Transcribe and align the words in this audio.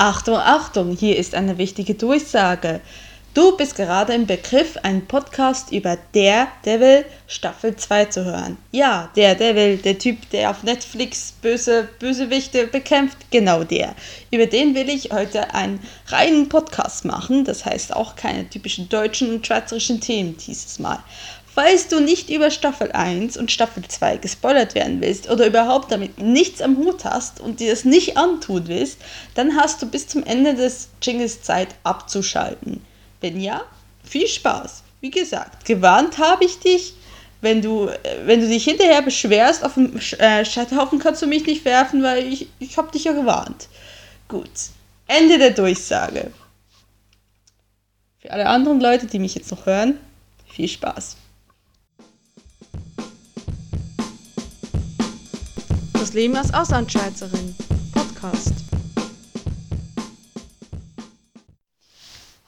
Achtung, 0.00 0.36
Achtung, 0.36 0.96
hier 0.96 1.16
ist 1.16 1.34
eine 1.34 1.58
wichtige 1.58 1.94
Durchsage. 1.94 2.80
Du 3.34 3.56
bist 3.56 3.74
gerade 3.74 4.14
im 4.14 4.26
Begriff, 4.26 4.76
einen 4.84 5.04
Podcast 5.08 5.72
über 5.72 5.98
Der 6.14 6.46
Devil 6.64 7.04
Staffel 7.26 7.74
2 7.74 8.04
zu 8.04 8.24
hören. 8.24 8.58
Ja, 8.70 9.10
der 9.16 9.34
Devil, 9.34 9.76
der 9.78 9.98
Typ, 9.98 10.30
der 10.30 10.50
auf 10.50 10.62
Netflix 10.62 11.32
böse 11.42 11.88
Bösewichte 11.98 12.68
bekämpft, 12.68 13.18
genau 13.32 13.64
der. 13.64 13.96
Über 14.30 14.46
den 14.46 14.76
will 14.76 14.88
ich 14.88 15.10
heute 15.10 15.52
einen 15.52 15.80
reinen 16.06 16.48
Podcast 16.48 17.04
machen, 17.04 17.44
das 17.44 17.64
heißt 17.64 17.96
auch 17.96 18.14
keine 18.14 18.48
typischen 18.48 18.88
deutschen 18.88 19.34
und 19.34 19.44
schweizerischen 19.44 20.00
Themen 20.00 20.36
dieses 20.36 20.78
Mal. 20.78 21.02
Falls 21.60 21.88
du 21.88 21.98
nicht 21.98 22.30
über 22.30 22.52
Staffel 22.52 22.92
1 22.92 23.36
und 23.36 23.50
Staffel 23.50 23.82
2 23.82 24.18
gespoilert 24.18 24.76
werden 24.76 25.00
willst 25.00 25.28
oder 25.28 25.44
überhaupt 25.44 25.90
damit 25.90 26.16
nichts 26.16 26.62
am 26.62 26.76
Hut 26.76 27.04
hast 27.04 27.40
und 27.40 27.58
dir 27.58 27.72
das 27.72 27.84
nicht 27.84 28.16
antun 28.16 28.68
willst, 28.68 28.98
dann 29.34 29.56
hast 29.56 29.82
du 29.82 29.86
bis 29.86 30.06
zum 30.06 30.22
Ende 30.22 30.54
des 30.54 30.88
Jingles 31.02 31.42
Zeit 31.42 31.74
abzuschalten. 31.82 32.80
Wenn 33.20 33.40
ja, 33.40 33.64
viel 34.04 34.28
Spaß. 34.28 34.84
Wie 35.00 35.10
gesagt, 35.10 35.64
gewarnt 35.64 36.18
habe 36.18 36.44
ich 36.44 36.60
dich. 36.60 36.94
Wenn 37.40 37.60
du, 37.60 37.90
wenn 38.24 38.40
du 38.40 38.46
dich 38.46 38.62
hinterher 38.62 39.02
beschwerst, 39.02 39.64
auf 39.64 39.74
dem 39.74 39.96
äh, 39.96 40.44
Scheiterhaufen 40.44 41.00
kannst 41.00 41.22
du 41.22 41.26
mich 41.26 41.44
nicht 41.44 41.64
werfen, 41.64 42.04
weil 42.04 42.32
ich, 42.32 42.46
ich 42.60 42.78
habe 42.78 42.92
dich 42.92 43.02
ja 43.02 43.12
gewarnt. 43.14 43.66
Gut, 44.28 44.48
Ende 45.08 45.38
der 45.38 45.50
Durchsage. 45.50 46.30
Für 48.20 48.30
alle 48.30 48.46
anderen 48.46 48.80
Leute, 48.80 49.08
die 49.08 49.18
mich 49.18 49.34
jetzt 49.34 49.50
noch 49.50 49.66
hören, 49.66 49.98
viel 50.46 50.68
Spaß. 50.68 51.16
Das 56.08 56.14
Leben 56.14 56.36
als 56.36 56.54
Auslandschweizerin. 56.54 57.54
Podcast. 57.92 58.54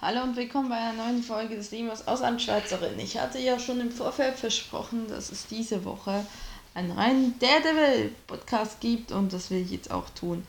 Hallo 0.01 0.23
und 0.23 0.35
willkommen 0.35 0.71
bei 0.71 0.77
einer 0.77 0.95
neuen 0.95 1.23
Folge 1.23 1.57
des 1.57 1.71
Leben 1.71 1.91
als 1.91 2.09
Auslandschweizerin. 2.09 2.99
Ich 2.99 3.19
hatte 3.19 3.39
ja 3.39 3.59
schon 3.59 3.83
im 3.83 3.91
Vorfeld 3.91 4.37
versprochen, 4.37 5.09
dass 5.09 5.31
es 5.31 5.47
diese 5.47 5.85
Woche 5.85 6.25
einen 6.73 6.93
reinen 6.93 7.39
Daredevil-Podcast 7.39 8.81
gibt 8.81 9.13
und 9.13 9.35
das 9.35 9.51
will 9.51 9.61
ich 9.61 9.73
jetzt 9.73 9.91
auch 9.91 10.09
tun. 10.09 10.43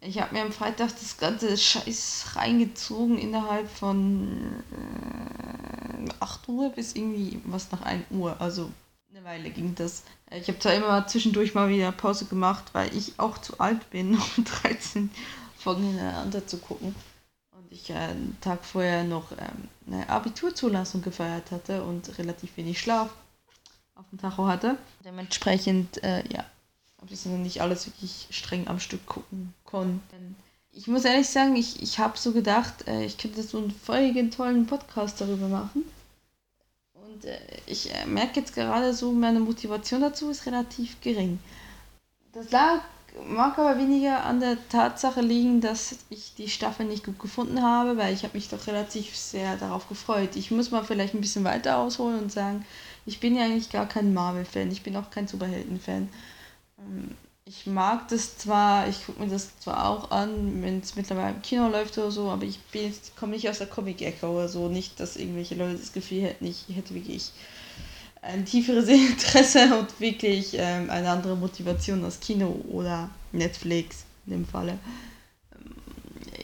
Ich 0.00 0.20
habe 0.20 0.32
mir 0.32 0.42
am 0.42 0.52
Freitag 0.52 0.90
das 0.90 1.16
ganze 1.16 1.56
Scheiß 1.56 2.36
reingezogen 2.36 3.18
innerhalb 3.18 3.68
von 3.68 4.62
äh, 6.08 6.08
8 6.20 6.48
Uhr 6.48 6.70
bis 6.70 6.94
irgendwie 6.94 7.40
was 7.46 7.72
nach 7.72 7.82
1 7.82 8.04
Uhr. 8.12 8.40
Also 8.40 8.70
Weile 9.24 9.50
ging 9.50 9.74
das. 9.74 10.04
Ich 10.30 10.48
habe 10.48 10.58
zwar 10.58 10.74
immer 10.74 11.06
zwischendurch 11.06 11.54
mal 11.54 11.68
wieder 11.68 11.92
Pause 11.92 12.26
gemacht, 12.26 12.64
weil 12.72 12.94
ich 12.96 13.18
auch 13.18 13.38
zu 13.38 13.58
alt 13.58 13.90
bin, 13.90 14.14
um 14.36 14.44
13 14.44 15.10
Folgen 15.58 15.84
hintereinander 15.84 16.46
zu 16.46 16.58
gucken. 16.58 16.94
Und 17.52 17.72
ich 17.72 17.90
äh, 17.90 17.94
einen 17.94 18.36
Tag 18.40 18.64
vorher 18.64 19.04
noch 19.04 19.32
ähm, 19.32 19.68
eine 19.86 20.08
Abiturzulassung 20.08 21.02
gefeiert 21.02 21.50
hatte 21.50 21.82
und 21.82 22.18
relativ 22.18 22.56
wenig 22.56 22.80
Schlaf 22.80 23.10
auf 23.94 24.04
dem 24.10 24.18
Tacho 24.18 24.46
hatte. 24.46 24.76
Dementsprechend, 25.04 26.02
äh, 26.02 26.24
ja, 26.32 26.44
habe 27.00 27.12
ich 27.12 27.24
noch 27.26 27.38
nicht 27.38 27.60
alles 27.60 27.86
wirklich 27.86 28.26
streng 28.30 28.66
am 28.68 28.80
Stück 28.80 29.06
gucken 29.06 29.54
können. 29.64 30.02
Ich 30.72 30.88
muss 30.88 31.04
ehrlich 31.04 31.28
sagen, 31.28 31.54
ich, 31.54 31.82
ich 31.82 31.98
habe 32.00 32.18
so 32.18 32.32
gedacht, 32.32 32.88
äh, 32.88 33.04
ich 33.04 33.16
könnte 33.16 33.42
so 33.42 33.58
einen 33.58 33.70
völligen 33.70 34.30
tollen 34.30 34.66
Podcast 34.66 35.20
darüber 35.20 35.48
machen. 35.48 35.84
Und 37.14 37.24
äh, 37.24 37.38
ich 37.66 37.94
äh, 37.94 38.06
merke 38.06 38.40
jetzt 38.40 38.54
gerade 38.54 38.92
so, 38.92 39.12
meine 39.12 39.40
Motivation 39.40 40.00
dazu 40.00 40.30
ist 40.30 40.46
relativ 40.46 41.00
gering. 41.00 41.38
Das 42.32 42.50
lag, 42.50 42.80
mag 43.28 43.56
aber 43.56 43.78
weniger 43.78 44.24
an 44.24 44.40
der 44.40 44.56
Tatsache 44.68 45.20
liegen, 45.20 45.60
dass 45.60 45.96
ich 46.10 46.34
die 46.34 46.48
Staffel 46.48 46.86
nicht 46.86 47.04
gut 47.04 47.20
gefunden 47.20 47.62
habe, 47.62 47.96
weil 47.96 48.12
ich 48.12 48.24
habe 48.24 48.36
mich 48.36 48.48
doch 48.48 48.66
relativ 48.66 49.16
sehr 49.16 49.56
darauf 49.56 49.88
gefreut. 49.88 50.34
Ich 50.34 50.50
muss 50.50 50.72
mal 50.72 50.82
vielleicht 50.82 51.14
ein 51.14 51.20
bisschen 51.20 51.44
weiter 51.44 51.78
ausholen 51.78 52.18
und 52.18 52.32
sagen, 52.32 52.66
ich 53.06 53.20
bin 53.20 53.36
ja 53.36 53.44
eigentlich 53.44 53.70
gar 53.70 53.86
kein 53.86 54.12
Marvel-Fan, 54.12 54.72
ich 54.72 54.82
bin 54.82 54.96
auch 54.96 55.10
kein 55.10 55.28
Superhelden-Fan. 55.28 56.08
Ich 57.46 57.66
mag 57.66 58.08
das 58.08 58.38
zwar, 58.38 58.88
ich 58.88 59.04
gucke 59.04 59.20
mir 59.20 59.28
das 59.28 59.58
zwar 59.58 59.86
auch 59.86 60.10
an, 60.10 60.62
wenn 60.62 60.80
es 60.80 60.96
mittlerweile 60.96 61.34
im 61.34 61.42
Kino 61.42 61.68
läuft 61.68 61.98
oder 61.98 62.10
so, 62.10 62.30
aber 62.30 62.44
ich 62.44 62.58
komme 63.16 63.32
nicht 63.32 63.50
aus 63.50 63.58
der 63.58 63.66
Comic-Ecke 63.66 64.26
oder 64.26 64.48
so. 64.48 64.68
Nicht, 64.68 64.98
dass 64.98 65.16
irgendwelche 65.16 65.54
Leute 65.54 65.76
das 65.76 65.92
Gefühl 65.92 66.22
hätten, 66.22 66.46
ich 66.46 66.64
hätte 66.74 66.94
wirklich 66.94 67.32
ein 68.22 68.46
tieferes 68.46 68.88
Interesse 68.88 69.78
und 69.78 70.00
wirklich 70.00 70.54
ähm, 70.54 70.88
eine 70.88 71.10
andere 71.10 71.36
Motivation 71.36 72.02
als 72.02 72.18
Kino 72.18 72.48
oder 72.70 73.10
Netflix 73.32 74.04
in 74.24 74.32
dem 74.32 74.46
Falle. 74.46 74.78
Ähm, 75.52 75.74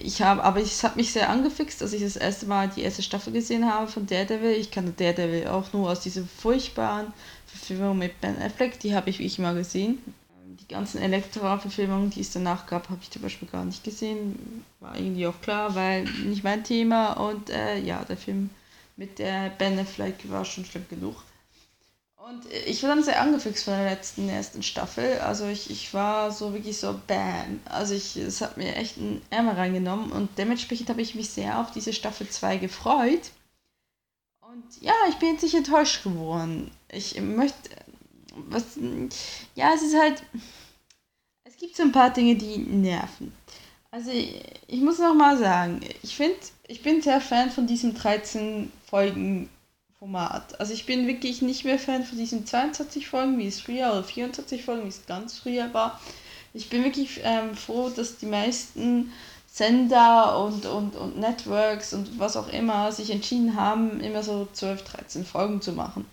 ich 0.02 0.20
habe, 0.20 0.44
aber 0.44 0.60
es 0.60 0.84
hat 0.84 0.96
mich 0.96 1.12
sehr 1.12 1.30
angefixt, 1.30 1.80
dass 1.80 1.94
ich 1.94 2.02
das 2.02 2.16
erste 2.16 2.44
Mal 2.44 2.68
die 2.68 2.82
erste 2.82 3.02
Staffel 3.02 3.32
gesehen 3.32 3.64
habe 3.64 3.90
von 3.90 4.06
Daredevil. 4.06 4.50
Ich 4.50 4.70
kannte 4.70 4.92
Daredevil 4.92 5.46
auch 5.46 5.72
nur 5.72 5.88
aus 5.88 6.00
dieser 6.00 6.24
furchtbaren 6.24 7.06
Verfilmung 7.46 7.96
mit 7.96 8.20
Ben 8.20 8.36
Affleck, 8.42 8.78
die 8.80 8.94
habe 8.94 9.08
ich 9.08 9.18
wie 9.18 9.24
ich 9.24 9.38
mal 9.38 9.54
gesehen 9.54 9.98
die 10.58 10.68
ganzen 10.68 11.00
Elektra-Verfilmungen, 11.00 12.10
die 12.10 12.20
es 12.20 12.32
danach 12.32 12.66
gab, 12.66 12.88
habe 12.88 13.00
ich 13.02 13.10
zum 13.10 13.22
Beispiel 13.22 13.48
gar 13.48 13.64
nicht 13.64 13.84
gesehen. 13.84 14.64
War 14.80 14.96
irgendwie 14.96 15.26
auch 15.26 15.40
klar, 15.40 15.74
weil 15.74 16.04
nicht 16.04 16.44
mein 16.44 16.64
Thema. 16.64 17.12
Und 17.12 17.50
äh, 17.50 17.78
ja, 17.78 18.04
der 18.04 18.16
Film 18.16 18.50
mit 18.96 19.18
der 19.18 19.50
Ben 19.50 19.78
Affleck 19.78 20.30
war 20.30 20.44
schon 20.44 20.64
schlimm 20.64 20.86
genug. 20.88 21.16
Und 22.16 22.44
ich 22.66 22.82
war 22.82 22.90
dann 22.90 23.02
sehr 23.02 23.20
angefixt 23.20 23.64
von 23.64 23.72
der 23.72 23.90
letzten, 23.90 24.28
ersten 24.28 24.62
Staffel. 24.62 25.18
Also 25.20 25.46
ich, 25.46 25.70
ich 25.70 25.94
war 25.94 26.30
so 26.30 26.52
wirklich 26.52 26.78
so 26.78 27.00
bam. 27.06 27.60
Also 27.64 27.94
ich, 27.94 28.16
es 28.16 28.40
hat 28.40 28.56
mir 28.56 28.76
echt 28.76 28.98
einen 28.98 29.22
Ärmel 29.30 29.54
reingenommen 29.54 30.12
und 30.12 30.28
dementsprechend 30.36 30.90
habe 30.90 31.00
ich 31.00 31.14
mich 31.14 31.30
sehr 31.30 31.58
auf 31.58 31.70
diese 31.70 31.92
Staffel 31.92 32.28
2 32.28 32.58
gefreut. 32.58 33.30
Und 34.42 34.82
ja, 34.82 34.92
ich 35.08 35.16
bin 35.16 35.32
jetzt 35.32 35.42
nicht 35.42 35.54
enttäuscht 35.54 36.02
geworden. 36.02 36.70
Ich 36.92 37.18
möchte 37.20 37.70
was, 38.48 38.78
ja, 39.54 39.72
es 39.74 39.82
ist 39.82 39.96
halt, 39.96 40.22
es 41.44 41.56
gibt 41.56 41.76
so 41.76 41.82
ein 41.82 41.92
paar 41.92 42.10
Dinge, 42.10 42.36
die 42.36 42.58
nerven. 42.58 43.32
Also 43.90 44.10
ich, 44.10 44.40
ich 44.68 44.80
muss 44.80 44.98
noch 44.98 45.14
mal 45.14 45.36
sagen, 45.36 45.80
ich 46.02 46.14
finde, 46.14 46.36
ich 46.68 46.82
bin 46.82 47.02
sehr 47.02 47.20
Fan 47.20 47.50
von 47.50 47.66
diesem 47.66 47.94
13 47.94 48.70
Folgen 48.86 49.48
Format. 49.98 50.58
Also 50.58 50.72
ich 50.72 50.86
bin 50.86 51.06
wirklich 51.06 51.42
nicht 51.42 51.64
mehr 51.64 51.78
Fan 51.78 52.04
von 52.04 52.16
diesen 52.16 52.46
22 52.46 53.08
Folgen, 53.08 53.38
wie 53.38 53.46
es 53.46 53.60
früher, 53.60 53.92
oder 53.92 54.02
24 54.02 54.64
Folgen, 54.64 54.84
wie 54.84 54.88
es 54.88 55.04
ganz 55.06 55.38
früher 55.38 55.74
war. 55.74 56.00
Ich 56.54 56.70
bin 56.70 56.84
wirklich 56.84 57.20
ähm, 57.22 57.54
froh, 57.54 57.90
dass 57.90 58.16
die 58.16 58.26
meisten 58.26 59.12
Sender 59.46 60.42
und, 60.42 60.64
und, 60.64 60.96
und 60.96 61.18
Networks 61.18 61.92
und 61.92 62.18
was 62.18 62.36
auch 62.36 62.48
immer 62.48 62.92
sich 62.92 63.10
entschieden 63.10 63.56
haben, 63.56 64.00
immer 64.00 64.22
so 64.22 64.48
12, 64.52 64.84
13 64.84 65.24
Folgen 65.26 65.60
zu 65.60 65.72
machen. 65.72 66.06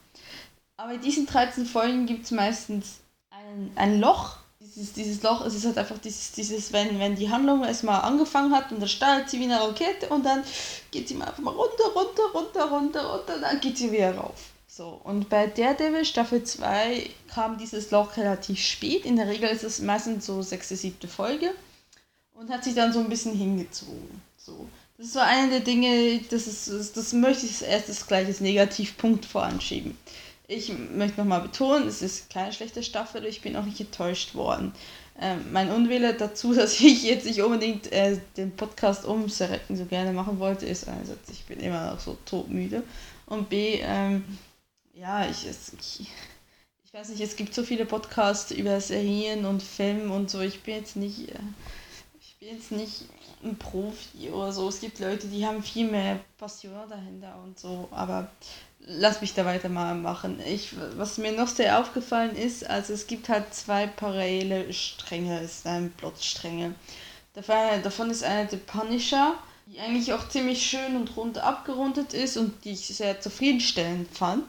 Aber 0.78 0.94
in 0.94 1.02
diesen 1.02 1.26
13 1.26 1.66
Folgen 1.66 2.06
gibt 2.06 2.26
es 2.26 2.32
meistens 2.32 3.00
ein, 3.32 3.72
ein 3.76 4.00
Loch. 4.00 4.38
Dieses, 4.60 4.94
dieses 4.94 5.24
Loch, 5.24 5.44
es 5.46 5.56
ist 5.56 5.66
halt 5.66 5.78
einfach 5.78 5.98
dieses, 5.98 6.32
dieses 6.32 6.72
wenn, 6.72 7.00
wenn 7.00 7.16
die 7.16 7.30
Handlung 7.30 7.64
erstmal 7.64 8.02
angefangen 8.02 8.54
hat 8.54 8.72
und 8.72 8.80
dann 8.80 8.88
startet 8.88 9.30
sie 9.30 9.40
wie 9.40 9.46
eine 9.46 9.60
Rakete 9.60 10.08
und 10.10 10.24
dann 10.24 10.44
geht 10.92 11.08
sie 11.08 11.16
mal 11.16 11.26
einfach 11.26 11.42
mal 11.42 11.52
runter, 11.52 11.86
runter, 11.96 12.24
runter, 12.34 12.66
runter, 12.66 13.12
runter, 13.12 13.40
dann 13.40 13.60
geht 13.60 13.78
sie 13.78 13.92
wieder 13.92 14.16
rauf. 14.16 14.36
So, 14.68 15.02
und 15.04 15.30
bei 15.30 15.48
Daredevil 15.48 16.06
Staffel 16.06 16.44
2 16.44 17.10
kam 17.28 17.58
dieses 17.58 17.90
Loch 17.90 18.16
relativ 18.18 18.60
spät. 18.60 19.06
In 19.06 19.16
der 19.16 19.28
Regel 19.28 19.50
ist 19.50 19.64
es 19.64 19.80
meistens 19.80 20.28
so 20.28 20.44
sechste, 20.44 20.76
siebte 20.76 21.08
Folge 21.08 21.52
und 22.34 22.52
hat 22.52 22.64
sich 22.64 22.76
dann 22.76 22.94
so 22.94 23.00
ein 23.00 23.10
bisschen 23.10 23.34
hingezogen. 23.34 24.22
So. 24.38 24.68
Das 25.00 25.16
war 25.16 25.26
eine 25.26 25.50
der 25.50 25.60
Dinge, 25.62 26.20
das, 26.30 26.48
ist, 26.48 26.98
das 26.98 27.14
möchte 27.14 27.46
ich 27.46 27.54
als 27.54 27.62
erstes 27.62 28.08
gleich 28.08 28.28
als 28.28 28.42
Negativpunkt 28.42 29.26
voranschieben. 29.26 29.98
Ich 30.50 30.72
möchte 30.78 31.20
nochmal 31.20 31.42
betonen, 31.42 31.90
es 31.90 32.02
ist 32.02 32.30
keine 32.30 32.54
schlechte 32.54 32.82
Staffel, 32.82 33.26
ich 33.26 33.42
bin 33.42 33.58
auch 33.58 33.66
nicht 33.66 33.82
enttäuscht 33.82 34.34
worden. 34.34 34.74
Ähm, 35.20 35.52
mein 35.52 35.70
Unwille 35.70 36.14
dazu, 36.14 36.54
dass 36.56 36.80
ich 36.80 37.04
jetzt 37.04 37.26
nicht 37.26 37.42
unbedingt 37.42 37.92
äh, 37.92 38.18
den 38.38 38.56
Podcast 38.56 39.04
um 39.04 39.28
Seretten 39.28 39.76
so 39.76 39.86
gerne 39.86 40.14
machen 40.14 40.40
wollte, 40.40 40.66
ist 40.66 40.88
einerseits, 40.88 41.30
ich 41.30 41.44
bin 41.46 41.60
immer 41.60 41.92
noch 41.92 42.00
so 42.00 42.18
todmüde. 42.26 42.84
Und 43.26 43.50
B, 43.50 43.80
ähm, 43.82 44.24
ja, 44.94 45.30
ich, 45.30 45.46
es, 45.46 45.74
ich, 45.74 46.08
ich 46.86 46.94
weiß 46.94 47.10
nicht, 47.10 47.22
es 47.22 47.36
gibt 47.36 47.54
so 47.54 47.64
viele 47.64 47.86
Podcasts 47.86 48.52
über 48.52 48.80
Serien 48.80 49.44
und 49.46 49.62
Filme 49.62 50.14
und 50.14 50.30
so. 50.30 50.40
Ich 50.40 50.64
bin 50.64 50.76
jetzt 50.76 50.96
nicht, 50.96 51.30
äh, 51.30 51.40
ich 52.22 52.38
bin 52.40 52.56
jetzt 52.56 52.72
nicht 52.72 53.04
ein 53.44 53.58
Profi 53.58 54.30
oder 54.30 54.54
so. 54.54 54.70
Es 54.70 54.80
gibt 54.80 55.00
Leute, 55.00 55.28
die 55.28 55.46
haben 55.46 55.62
viel 55.62 55.92
mehr 55.92 56.22
Passion 56.38 56.88
dahinter 56.90 57.38
und 57.44 57.60
so, 57.60 57.90
aber 57.92 58.30
lass 58.80 59.22
mich 59.22 59.34
da 59.34 59.46
weiter 59.46 59.70
mal 59.70 59.96
machen. 59.96 60.40
Ich, 60.46 60.76
was 60.96 61.18
mir 61.18 61.32
noch 61.32 61.48
sehr 61.48 61.80
aufgefallen 61.80 62.36
ist, 62.36 62.68
also 62.70 62.94
es 62.94 63.08
gibt 63.08 63.30
halt 63.30 63.54
zwei 63.54 63.88
parallele 63.88 64.72
Stränge, 64.74 65.42
es 65.42 65.64
sind 65.64 65.96
Plotstränge. 65.98 66.76
Davon 67.34 68.10
ist 68.10 68.24
eine 68.24 68.50
The 68.50 68.58
Punisher, 68.58 69.36
die 69.68 69.80
eigentlich 69.80 70.14
auch 70.14 70.28
ziemlich 70.30 70.66
schön 70.66 70.96
und 70.96 71.16
rund 71.18 71.38
abgerundet 71.38 72.14
ist 72.14 72.38
und 72.38 72.64
die 72.64 72.72
ich 72.72 72.88
sehr 72.88 73.20
zufriedenstellend 73.20 74.10
fand. 74.16 74.46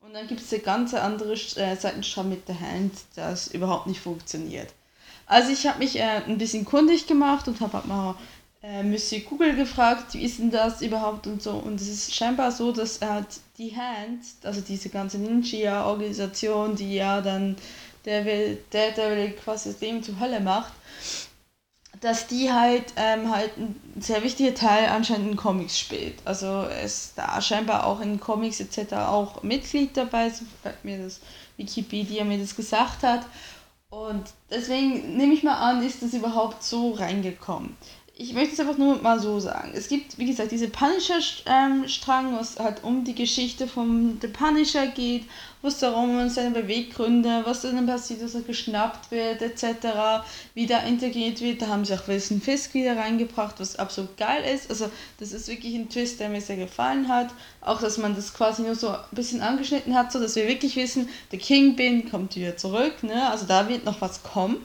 Und 0.00 0.14
dann 0.14 0.26
gibt 0.26 0.40
es 0.40 0.52
eine 0.52 0.62
ganz 0.62 0.94
andere 0.94 1.32
äh, 1.32 1.76
Seitenstrang 1.76 2.28
mit 2.28 2.46
The 2.46 2.54
Hand, 2.54 2.92
das 3.16 3.48
überhaupt 3.48 3.86
nicht 3.86 4.00
funktioniert. 4.00 4.68
Also 5.26 5.50
ich 5.50 5.66
habe 5.66 5.78
mich 5.78 5.98
äh, 5.98 6.22
ein 6.26 6.38
bisschen 6.38 6.64
kundig 6.64 7.06
gemacht 7.06 7.48
und 7.48 7.60
habe 7.60 7.72
halt 7.74 7.86
mal 7.86 8.14
äh, 8.64 8.82
Monsieur 8.82 9.20
Google 9.20 9.54
gefragt, 9.54 10.14
wie 10.14 10.24
ist 10.24 10.38
denn 10.38 10.50
das 10.50 10.80
überhaupt 10.80 11.26
und 11.26 11.42
so. 11.42 11.52
Und 11.52 11.80
es 11.80 11.88
ist 11.88 12.14
scheinbar 12.14 12.50
so, 12.50 12.72
dass 12.72 13.00
halt 13.00 13.26
die 13.58 13.76
Hand, 13.76 14.22
also 14.42 14.60
diese 14.62 14.88
ganze 14.88 15.18
Ninja-Organisation, 15.18 16.74
die 16.74 16.94
ja 16.94 17.20
dann 17.20 17.56
der 18.06 18.24
will, 18.24 18.62
der, 18.72 18.92
der 18.92 19.16
will 19.16 19.30
quasi 19.32 19.70
das 19.70 19.80
Leben 19.80 20.02
zur 20.02 20.18
Hölle 20.18 20.40
macht, 20.40 20.72
dass 22.00 22.26
die 22.26 22.52
halt 22.52 22.92
ähm, 22.96 23.30
halt 23.30 23.56
ein 23.56 23.80
sehr 24.00 24.22
wichtiger 24.22 24.54
Teil 24.54 24.88
anscheinend 24.88 25.32
in 25.32 25.36
Comics 25.36 25.78
spielt. 25.78 26.14
Also 26.24 26.64
es 26.64 27.12
da 27.14 27.40
scheinbar 27.40 27.86
auch 27.86 28.00
in 28.00 28.20
Comics 28.20 28.60
etc. 28.60 28.94
auch 28.94 29.42
Mitglied 29.42 29.96
dabei, 29.96 30.30
so 30.30 30.44
mir 30.82 30.98
das 30.98 31.20
Wikipedia 31.56 32.24
mir 32.24 32.38
das 32.38 32.56
gesagt 32.56 33.02
hat. 33.02 33.26
Und 33.90 34.24
deswegen 34.50 35.16
nehme 35.16 35.34
ich 35.34 35.44
mal 35.44 35.56
an, 35.56 35.86
ist 35.86 36.02
das 36.02 36.14
überhaupt 36.14 36.64
so 36.64 36.92
reingekommen 36.92 37.76
ich 38.16 38.32
möchte 38.32 38.54
es 38.54 38.60
einfach 38.60 38.78
nur 38.78 39.02
mal 39.02 39.18
so 39.18 39.40
sagen. 39.40 39.72
Es 39.74 39.88
gibt, 39.88 40.18
wie 40.18 40.26
gesagt, 40.26 40.52
diese 40.52 40.68
Punisher-Strang, 40.68 42.28
ähm, 42.28 42.38
was 42.38 42.60
halt 42.60 42.84
um 42.84 43.02
die 43.02 43.14
Geschichte 43.14 43.66
von 43.66 44.18
The 44.20 44.28
Punisher 44.28 44.86
geht, 44.86 45.24
wo 45.62 45.68
es 45.68 45.78
darum 45.78 46.20
um 46.20 46.28
seine 46.28 46.52
Beweggründe, 46.52 47.42
was 47.44 47.62
dann 47.62 47.86
passiert, 47.88 48.22
dass 48.22 48.36
er 48.36 48.42
geschnappt 48.42 49.10
wird, 49.10 49.42
etc., 49.42 50.22
wie 50.54 50.66
da 50.66 50.78
integriert 50.80 51.40
wird. 51.40 51.60
Da 51.60 51.66
haben 51.66 51.84
sie 51.84 51.92
auch 51.92 52.06
Wilson 52.06 52.40
Fisk 52.40 52.74
wieder 52.74 52.96
reingebracht, 52.96 53.58
was 53.58 53.80
absolut 53.80 54.16
geil 54.16 54.44
ist. 54.44 54.70
Also, 54.70 54.88
das 55.18 55.32
ist 55.32 55.48
wirklich 55.48 55.74
ein 55.74 55.88
Twist, 55.88 56.20
der 56.20 56.28
mir 56.28 56.40
sehr 56.40 56.56
gefallen 56.56 57.08
hat. 57.08 57.34
Auch, 57.62 57.80
dass 57.80 57.98
man 57.98 58.14
das 58.14 58.32
quasi 58.32 58.62
nur 58.62 58.76
so 58.76 58.90
ein 58.90 59.00
bisschen 59.10 59.40
angeschnitten 59.40 59.96
hat, 59.96 60.12
so 60.12 60.20
dass 60.20 60.36
wir 60.36 60.46
wirklich 60.46 60.76
wissen, 60.76 61.08
der 61.32 61.40
Kingpin 61.40 62.08
kommt 62.08 62.36
wieder 62.36 62.56
zurück, 62.56 63.02
ne? 63.02 63.28
Also, 63.28 63.46
da 63.46 63.68
wird 63.68 63.84
noch 63.84 64.00
was 64.00 64.22
kommen. 64.22 64.64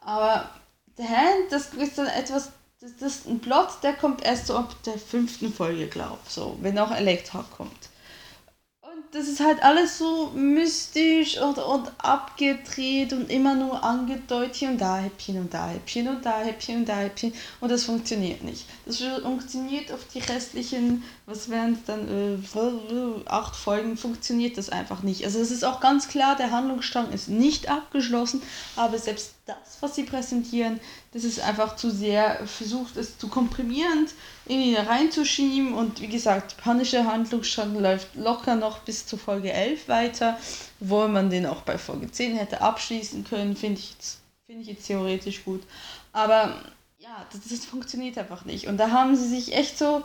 Aber 0.00 0.48
Hä? 0.96 1.46
Das 1.50 1.74
ist 1.74 1.98
dann 1.98 2.06
etwas, 2.06 2.50
das, 2.80 2.92
ist 3.00 3.26
ein 3.26 3.40
Plot, 3.40 3.78
der 3.82 3.94
kommt 3.94 4.24
erst 4.24 4.46
so 4.46 4.56
ab 4.56 4.74
der 4.84 4.98
fünften 4.98 5.52
Folge, 5.52 5.88
glaub 5.88 6.18
so, 6.28 6.56
wenn 6.60 6.78
auch 6.78 6.90
Elektra 6.90 7.44
kommt 7.56 7.88
das 9.14 9.28
ist 9.28 9.40
halt 9.40 9.62
alles 9.62 9.98
so 9.98 10.30
mystisch 10.34 11.40
und, 11.40 11.58
und 11.58 11.92
abgedreht 11.98 13.12
und 13.12 13.30
immer 13.30 13.54
nur 13.54 13.82
angedeutet 13.82 14.56
hier 14.56 14.70
und 14.70 14.80
da 14.80 14.98
Häppchen 14.98 15.38
und 15.38 15.54
da 15.54 15.68
Häppchen 15.68 16.08
und 16.08 16.26
da 16.26 16.40
Häppchen 16.40 16.78
und 16.78 16.88
da 16.88 16.96
Häppchen 16.96 17.32
und 17.60 17.70
das 17.70 17.84
funktioniert 17.84 18.42
nicht. 18.42 18.66
Das 18.86 18.98
funktioniert 18.98 19.92
auf 19.92 20.00
die 20.12 20.18
restlichen, 20.18 21.04
was 21.26 21.48
wären 21.48 21.78
dann, 21.86 22.08
äh, 22.08 23.28
acht 23.28 23.54
Folgen, 23.54 23.96
funktioniert 23.96 24.58
das 24.58 24.68
einfach 24.68 25.02
nicht. 25.02 25.24
Also 25.24 25.38
es 25.38 25.52
ist 25.52 25.64
auch 25.64 25.80
ganz 25.80 26.08
klar, 26.08 26.34
der 26.34 26.50
Handlungsstrang 26.50 27.12
ist 27.12 27.28
nicht 27.28 27.70
abgeschlossen, 27.70 28.42
aber 28.74 28.98
selbst 28.98 29.33
das, 29.46 29.78
was 29.80 29.94
sie 29.94 30.04
präsentieren, 30.04 30.80
das 31.12 31.24
ist 31.24 31.40
einfach 31.40 31.76
zu 31.76 31.90
sehr 31.90 32.46
versucht, 32.46 32.96
es 32.96 33.18
zu 33.18 33.28
komprimierend 33.28 34.10
irgendwie 34.46 34.76
reinzuschieben. 34.76 35.74
Und 35.74 36.00
wie 36.00 36.08
gesagt, 36.08 36.56
panische 36.56 37.04
Handlungsstrang 37.04 37.78
läuft 37.78 38.14
locker 38.14 38.56
noch 38.56 38.78
bis 38.80 39.06
zur 39.06 39.18
Folge 39.18 39.52
11 39.52 39.88
weiter, 39.88 40.38
wo 40.80 41.06
man 41.08 41.28
den 41.28 41.46
auch 41.46 41.62
bei 41.62 41.76
Folge 41.76 42.10
10 42.10 42.36
hätte 42.36 42.62
abschließen 42.62 43.24
können, 43.24 43.54
finde 43.54 43.80
ich, 43.80 43.94
find 44.46 44.62
ich 44.62 44.68
jetzt 44.68 44.86
theoretisch 44.86 45.44
gut. 45.44 45.62
Aber 46.12 46.54
ja, 46.98 47.26
das, 47.30 47.42
das 47.48 47.66
funktioniert 47.66 48.16
einfach 48.16 48.46
nicht. 48.46 48.66
Und 48.66 48.78
da 48.78 48.90
haben 48.90 49.14
sie 49.14 49.28
sich 49.28 49.54
echt 49.54 49.76
so 49.76 50.02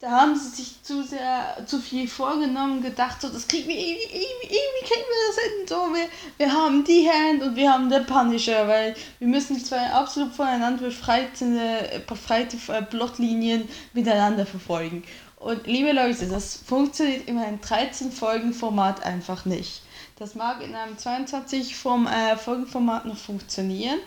da 0.00 0.10
haben 0.10 0.36
sie 0.36 0.48
sich 0.50 0.82
zu 0.82 1.02
sehr, 1.02 1.56
zu 1.66 1.80
viel 1.80 2.06
vorgenommen, 2.06 2.82
gedacht, 2.82 3.20
so, 3.20 3.28
das 3.28 3.48
kriegen 3.48 3.66
wir 3.66 3.76
irgendwie, 3.76 4.04
irgendwie, 4.04 4.56
irgendwie 4.56 4.86
kriegen 4.86 5.06
wir 5.08 5.26
das 5.26 5.42
hin, 5.42 5.66
so, 5.66 5.94
wir, 5.94 6.08
wir 6.36 6.52
haben 6.52 6.84
die 6.84 7.08
Hand 7.10 7.42
und 7.42 7.56
wir 7.56 7.72
haben 7.72 7.90
den 7.90 8.06
Punisher, 8.06 8.68
weil 8.68 8.94
wir 9.18 9.26
müssen 9.26 9.58
zwei 9.64 9.90
absolut 9.90 10.32
voneinander 10.32 10.84
befreite, 10.84 12.04
befreite 12.06 12.56
äh, 12.72 12.82
Plotlinien 12.82 13.68
miteinander 13.92 14.46
verfolgen. 14.46 15.02
Und 15.36 15.66
liebe 15.66 15.92
Leute, 15.92 16.26
das 16.26 16.56
funktioniert 16.56 17.28
in 17.28 17.38
einem 17.38 17.58
13-Folgen-Format 17.58 19.04
einfach 19.04 19.44
nicht. 19.44 19.82
Das 20.16 20.34
mag 20.34 20.62
in 20.62 20.74
einem 20.74 20.98
22 20.98 21.76
Folgen-Format 21.76 23.06
noch 23.06 23.16
funktionieren, 23.16 24.00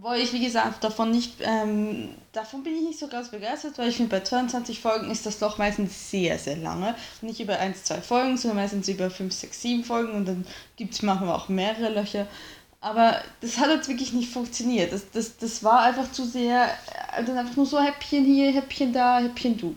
wo 0.00 0.12
ich, 0.12 0.32
wie 0.32 0.42
gesagt, 0.42 0.82
davon 0.82 1.10
nicht, 1.10 1.34
ähm, 1.42 2.08
davon 2.32 2.62
bin 2.62 2.74
ich 2.74 2.82
nicht 2.82 2.98
so 2.98 3.08
ganz 3.08 3.30
begeistert, 3.30 3.76
weil 3.76 3.88
ich 3.88 3.96
finde, 3.96 4.10
bei 4.10 4.20
22 4.20 4.80
Folgen 4.80 5.10
ist 5.10 5.26
das 5.26 5.40
Loch 5.40 5.58
meistens 5.58 6.10
sehr, 6.10 6.38
sehr 6.38 6.56
lange. 6.56 6.94
nicht 7.20 7.40
über 7.40 7.58
1, 7.58 7.84
2 7.84 8.00
Folgen, 8.00 8.36
sondern 8.36 8.58
meistens 8.58 8.88
über 8.88 9.10
5, 9.10 9.32
6, 9.32 9.62
7 9.62 9.84
Folgen 9.84 10.12
und 10.12 10.26
dann 10.26 10.46
gibt 10.76 10.94
es 10.94 11.02
manchmal 11.02 11.34
auch 11.34 11.48
mehrere 11.48 11.92
Löcher. 11.92 12.26
Aber 12.80 13.20
das 13.42 13.58
hat 13.58 13.68
jetzt 13.68 13.88
wirklich 13.88 14.14
nicht 14.14 14.32
funktioniert. 14.32 14.90
Das, 14.90 15.10
das, 15.10 15.36
das 15.36 15.62
war 15.62 15.80
einfach 15.80 16.10
zu 16.12 16.24
sehr, 16.24 16.64
äh, 17.14 17.22
dann 17.24 17.36
einfach 17.36 17.56
nur 17.56 17.66
so 17.66 17.78
Häppchen 17.78 18.24
hier, 18.24 18.52
Häppchen 18.52 18.94
da, 18.94 19.20
Häppchen 19.20 19.58
du. 19.58 19.76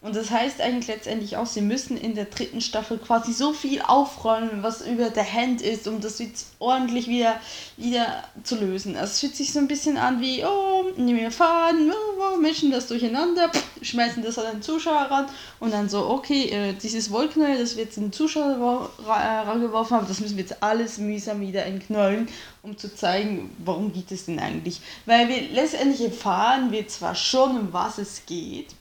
Und 0.00 0.14
das 0.14 0.30
heißt 0.30 0.60
eigentlich 0.60 0.86
letztendlich 0.86 1.36
auch, 1.36 1.46
sie 1.46 1.60
müssen 1.60 1.96
in 1.96 2.14
der 2.14 2.26
dritten 2.26 2.60
Staffel 2.60 2.98
quasi 2.98 3.32
so 3.32 3.52
viel 3.52 3.82
aufräumen, 3.82 4.62
was 4.62 4.86
über 4.86 5.10
der 5.10 5.32
Hand 5.32 5.60
ist, 5.60 5.88
um 5.88 6.00
das 6.00 6.20
jetzt 6.20 6.52
ordentlich 6.60 7.08
wieder, 7.08 7.40
wieder 7.76 8.22
zu 8.44 8.54
lösen. 8.54 8.94
Also 8.94 9.10
es 9.10 9.20
fühlt 9.20 9.34
sich 9.34 9.52
so 9.52 9.58
ein 9.58 9.66
bisschen 9.66 9.96
an 9.96 10.20
wie, 10.20 10.44
oh, 10.44 10.84
nehmen 10.96 11.18
wir 11.18 11.32
Faden, 11.32 11.90
oh, 11.92 12.36
mischen 12.36 12.70
das 12.70 12.86
durcheinander, 12.86 13.50
schmeißen 13.82 14.22
das 14.22 14.38
an 14.38 14.52
den 14.52 14.62
Zuschauer 14.62 15.10
ran 15.10 15.26
und 15.58 15.72
dann 15.72 15.88
so, 15.88 16.08
okay, 16.08 16.44
äh, 16.44 16.74
dieses 16.74 17.10
Wollknäuel, 17.10 17.58
das 17.58 17.76
wir 17.76 17.82
jetzt 17.82 17.96
den 17.96 18.12
Zuschauer 18.12 18.90
rangeworfen 19.04 19.96
haben, 19.96 20.06
das 20.06 20.20
müssen 20.20 20.36
wir 20.36 20.44
jetzt 20.44 20.62
alles 20.62 20.98
mühsam 20.98 21.40
wieder 21.40 21.66
entknäulen, 21.66 22.28
um 22.62 22.78
zu 22.78 22.94
zeigen, 22.94 23.50
warum 23.64 23.92
geht 23.92 24.12
es 24.12 24.26
denn 24.26 24.38
eigentlich. 24.38 24.80
Weil 25.06 25.28
wir 25.28 25.42
letztendlich 25.52 26.02
erfahren 26.02 26.70
wir 26.70 26.86
zwar 26.86 27.16
schon, 27.16 27.58
um 27.58 27.72
was 27.72 27.98
es 27.98 28.22
geht, 28.26 28.77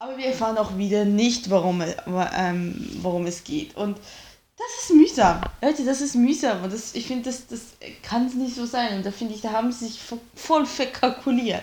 aber 0.00 0.16
wir 0.16 0.26
erfahren 0.26 0.56
auch 0.56 0.78
wieder 0.78 1.04
nicht, 1.04 1.50
warum, 1.50 1.84
ähm, 2.34 2.88
worum 3.02 3.26
es 3.26 3.44
geht. 3.44 3.76
Und 3.76 3.98
das 4.56 4.66
ist 4.82 4.94
mühsam. 4.94 5.42
Leute, 5.62 5.84
das 5.84 6.00
ist 6.00 6.14
mühsam. 6.14 6.64
Und 6.64 6.72
das, 6.72 6.94
ich 6.94 7.06
finde, 7.06 7.24
das, 7.24 7.46
das 7.46 7.60
kann 8.02 8.26
es 8.26 8.34
nicht 8.34 8.56
so 8.56 8.64
sein. 8.64 8.96
Und 8.96 9.06
da 9.06 9.10
finde 9.10 9.34
ich, 9.34 9.42
da 9.42 9.52
haben 9.52 9.70
sie 9.70 9.86
sich 9.86 10.00
voll 10.34 10.64
verkalkuliert. 10.64 11.62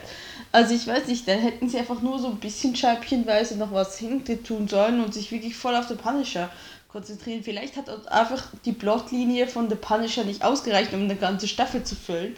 Also 0.51 0.75
ich 0.75 0.85
weiß 0.85 1.07
nicht, 1.07 1.27
da 1.27 1.31
hätten 1.31 1.67
sie 1.67 1.79
einfach 1.79 2.01
nur 2.01 2.19
so 2.19 2.27
ein 2.27 2.39
bisschen 2.39 2.75
scheibchenweise 2.75 3.57
noch 3.57 3.71
was 3.71 3.97
hinter 3.97 4.41
tun 4.41 4.67
sollen 4.67 5.03
und 5.03 5.15
sich 5.15 5.31
wirklich 5.31 5.55
voll 5.55 5.75
auf 5.75 5.87
den 5.87 5.97
Punisher 5.97 6.49
konzentrieren. 6.89 7.43
Vielleicht 7.43 7.75
hat 7.75 8.07
einfach 8.07 8.49
die 8.65 8.71
Plotlinie 8.71 9.47
von 9.47 9.67
The 9.67 9.75
Punisher 9.75 10.23
nicht 10.23 10.43
ausgereicht, 10.43 10.93
um 10.93 11.01
eine 11.01 11.15
ganze 11.15 11.47
Staffel 11.47 11.83
zu 11.83 11.95
füllen. 11.95 12.35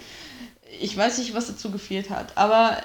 Ich 0.80 0.96
weiß 0.96 1.18
nicht, 1.18 1.34
was 1.34 1.48
dazu 1.48 1.72
geführt 1.72 2.10
hat. 2.10 2.38
Aber 2.38 2.78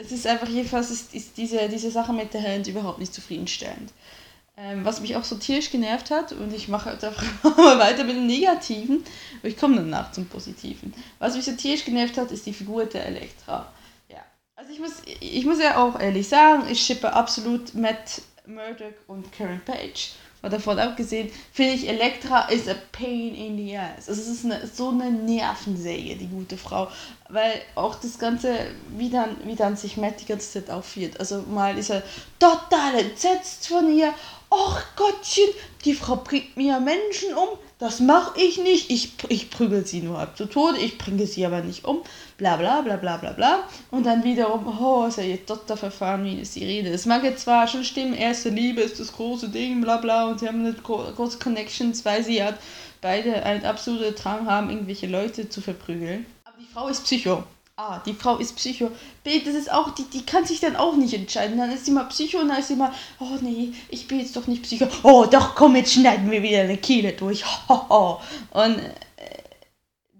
es 0.00 0.12
ist 0.12 0.26
einfach 0.26 0.48
jedenfalls 0.48 0.90
ist, 0.90 1.14
ist 1.14 1.36
diese, 1.36 1.68
diese 1.68 1.90
Sache 1.90 2.12
mit 2.12 2.32
der 2.32 2.42
Hand 2.42 2.66
überhaupt 2.66 2.98
nicht 2.98 3.12
zufriedenstellend. 3.12 3.92
Ähm, 4.56 4.84
was 4.84 5.00
mich 5.00 5.14
auch 5.14 5.24
so 5.24 5.36
tierisch 5.36 5.70
genervt 5.70 6.10
hat, 6.10 6.32
und 6.32 6.52
ich 6.52 6.68
mache 6.68 6.90
jetzt 6.90 7.04
einfach 7.04 7.24
mal 7.56 7.78
weiter 7.78 8.04
mit 8.04 8.16
dem 8.16 8.26
Negativen, 8.26 9.04
aber 9.38 9.48
ich 9.48 9.56
komme 9.56 9.76
danach 9.76 10.10
zum 10.12 10.26
Positiven. 10.26 10.92
Was 11.18 11.36
mich 11.36 11.44
so 11.44 11.52
tierisch 11.52 11.84
genervt 11.84 12.16
hat, 12.16 12.32
ist 12.32 12.46
die 12.46 12.52
Figur 12.52 12.86
der 12.86 13.06
Elektra. 13.06 13.72
Ja. 14.08 14.24
Also 14.56 14.72
ich 14.72 14.80
muss, 14.80 15.02
ich 15.20 15.44
muss 15.44 15.60
ja 15.60 15.76
auch 15.76 16.00
ehrlich 16.00 16.28
sagen, 16.28 16.64
ich 16.70 16.80
schippe 16.80 17.12
absolut 17.12 17.74
Matt 17.74 18.22
Murdock 18.46 18.94
und 19.06 19.30
Karen 19.32 19.60
Page. 19.64 20.10
Aber 20.40 20.50
davon 20.50 20.78
abgesehen, 20.78 21.30
finde 21.52 21.74
ich, 21.74 21.88
Elektra 21.88 22.42
ist 22.48 22.68
a 22.68 22.74
pain 22.92 23.34
in 23.34 23.56
the 23.56 23.76
ass. 23.76 24.08
Also 24.08 24.20
es 24.22 24.28
ist 24.28 24.44
eine, 24.44 24.66
so 24.66 24.90
eine 24.90 25.10
Nervensäge, 25.10 26.16
die 26.16 26.28
gute 26.28 26.56
Frau. 26.56 26.88
Weil 27.28 27.60
auch 27.74 27.96
das 27.96 28.18
Ganze, 28.18 28.54
wie 28.96 29.10
dann, 29.10 29.36
wie 29.44 29.56
dann 29.56 29.76
sich 29.76 29.96
Matt 29.96 30.20
die 30.20 30.26
ganze 30.26 30.52
Zeit 30.52 30.70
aufführt. 30.70 31.18
Also 31.18 31.42
mal 31.42 31.76
ist 31.76 31.90
er 31.90 32.02
total 32.38 33.00
entsetzt 33.00 33.66
von 33.66 33.92
ihr. 33.96 34.14
Och 34.50 34.80
Gottchen, 34.96 35.48
die 35.84 35.94
Frau 35.94 36.16
bringt 36.16 36.56
mir 36.56 36.80
Menschen 36.80 37.34
um 37.34 37.58
das 37.78 38.00
mache 38.00 38.40
ich 38.40 38.58
nicht, 38.58 38.90
ich, 38.90 39.12
ich 39.28 39.50
prügel 39.50 39.86
sie 39.86 40.00
nur 40.00 40.18
ab 40.18 40.36
zu 40.36 40.46
Tode, 40.46 40.78
ich 40.78 40.98
bringe 40.98 41.26
sie 41.26 41.46
aber 41.46 41.60
nicht 41.60 41.84
um, 41.84 41.98
bla 42.36 42.56
bla 42.56 42.80
bla 42.80 42.96
bla 42.96 43.16
bla 43.18 43.32
bla. 43.32 43.68
Und 43.92 44.04
dann 44.04 44.24
wiederum, 44.24 44.66
oh, 44.80 45.06
ist 45.06 45.18
ja 45.18 45.24
jetzt 45.24 45.48
Dotterverfahren, 45.48 46.24
wie 46.24 46.40
ist 46.40 46.56
die 46.56 46.64
Rede. 46.64 46.88
Es 46.90 47.06
mag 47.06 47.22
jetzt 47.22 47.42
zwar 47.42 47.68
schon 47.68 47.84
stimmen, 47.84 48.14
erste 48.14 48.48
Liebe 48.48 48.80
ist 48.80 48.98
das 48.98 49.12
große 49.12 49.48
Ding, 49.50 49.80
bla 49.80 49.98
bla, 49.98 50.26
und 50.26 50.40
sie 50.40 50.48
haben 50.48 50.60
eine 50.60 50.72
große 50.72 51.38
Connections, 51.38 52.04
weil 52.04 52.24
sie 52.24 52.42
halt 52.42 52.56
beide 53.00 53.44
einen 53.44 53.64
absoluten 53.64 54.16
Drang 54.16 54.46
haben, 54.46 54.70
irgendwelche 54.70 55.06
Leute 55.06 55.48
zu 55.48 55.60
verprügeln. 55.60 56.26
Aber 56.44 56.56
die 56.58 56.66
Frau 56.66 56.88
ist 56.88 57.04
Psycho. 57.04 57.44
A, 57.78 58.02
die 58.04 58.12
Frau 58.12 58.38
ist 58.38 58.56
Psycho. 58.56 58.90
B, 59.22 59.40
das 59.40 59.54
ist 59.54 59.70
auch, 59.70 59.94
die, 59.94 60.02
die 60.12 60.26
kann 60.26 60.44
sich 60.44 60.58
dann 60.58 60.74
auch 60.74 60.96
nicht 60.96 61.14
entscheiden. 61.14 61.56
Dann 61.56 61.70
ist 61.70 61.86
sie 61.86 61.92
mal 61.92 62.04
Psycho 62.04 62.38
und 62.40 62.48
dann 62.48 62.58
ist 62.58 62.68
sie 62.68 62.74
mal, 62.74 62.92
oh 63.20 63.38
nee, 63.40 63.72
ich 63.88 64.08
bin 64.08 64.18
jetzt 64.18 64.34
doch 64.34 64.48
nicht 64.48 64.64
Psycho. 64.64 64.88
Oh, 65.04 65.26
doch, 65.30 65.54
komm, 65.54 65.76
jetzt 65.76 65.92
schneiden 65.92 66.28
wir 66.28 66.42
wieder 66.42 66.62
eine 66.62 66.76
Kehle 66.76 67.12
durch. 67.12 67.44
Und 67.68 68.78
äh, 68.78 68.98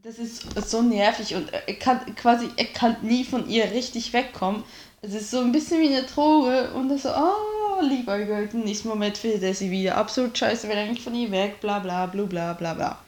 das 0.03 0.19
ist 0.19 0.71
so 0.71 0.83
nervig 0.83 1.35
und 1.35 1.53
er 1.53 1.75
kann 1.75 2.15
quasi, 2.15 2.49
er 2.57 2.67
kann 2.67 2.97
nie 3.03 3.25
von 3.25 3.49
ihr 3.49 3.71
richtig 3.73 4.13
wegkommen. 4.13 4.63
Es 5.03 5.13
ist 5.13 5.31
so 5.31 5.41
ein 5.41 5.53
bisschen 5.53 5.81
wie 5.83 5.89
eine 5.89 6.05
Droge 6.05 6.71
und 6.75 6.89
das 6.89 7.03
so, 7.03 7.11
oh, 7.11 7.83
lieber 7.83 8.19
Gott, 8.21 8.55
im 8.55 8.61
nächsten 8.61 8.89
Moment 8.89 9.19
findet 9.19 9.43
er 9.43 9.53
sie 9.53 9.71
wieder. 9.71 9.97
Absolut 9.97 10.39
scheiße, 10.39 10.69
will 10.69 10.77
eigentlich 10.77 11.03
von 11.03 11.15
ihr 11.15 11.31
weg, 11.31 11.61
bla 11.61 11.81
bla 11.81 12.07
bla 12.07 12.25
bla 12.25 12.53
bla 12.55 12.75
bla. 12.75 12.99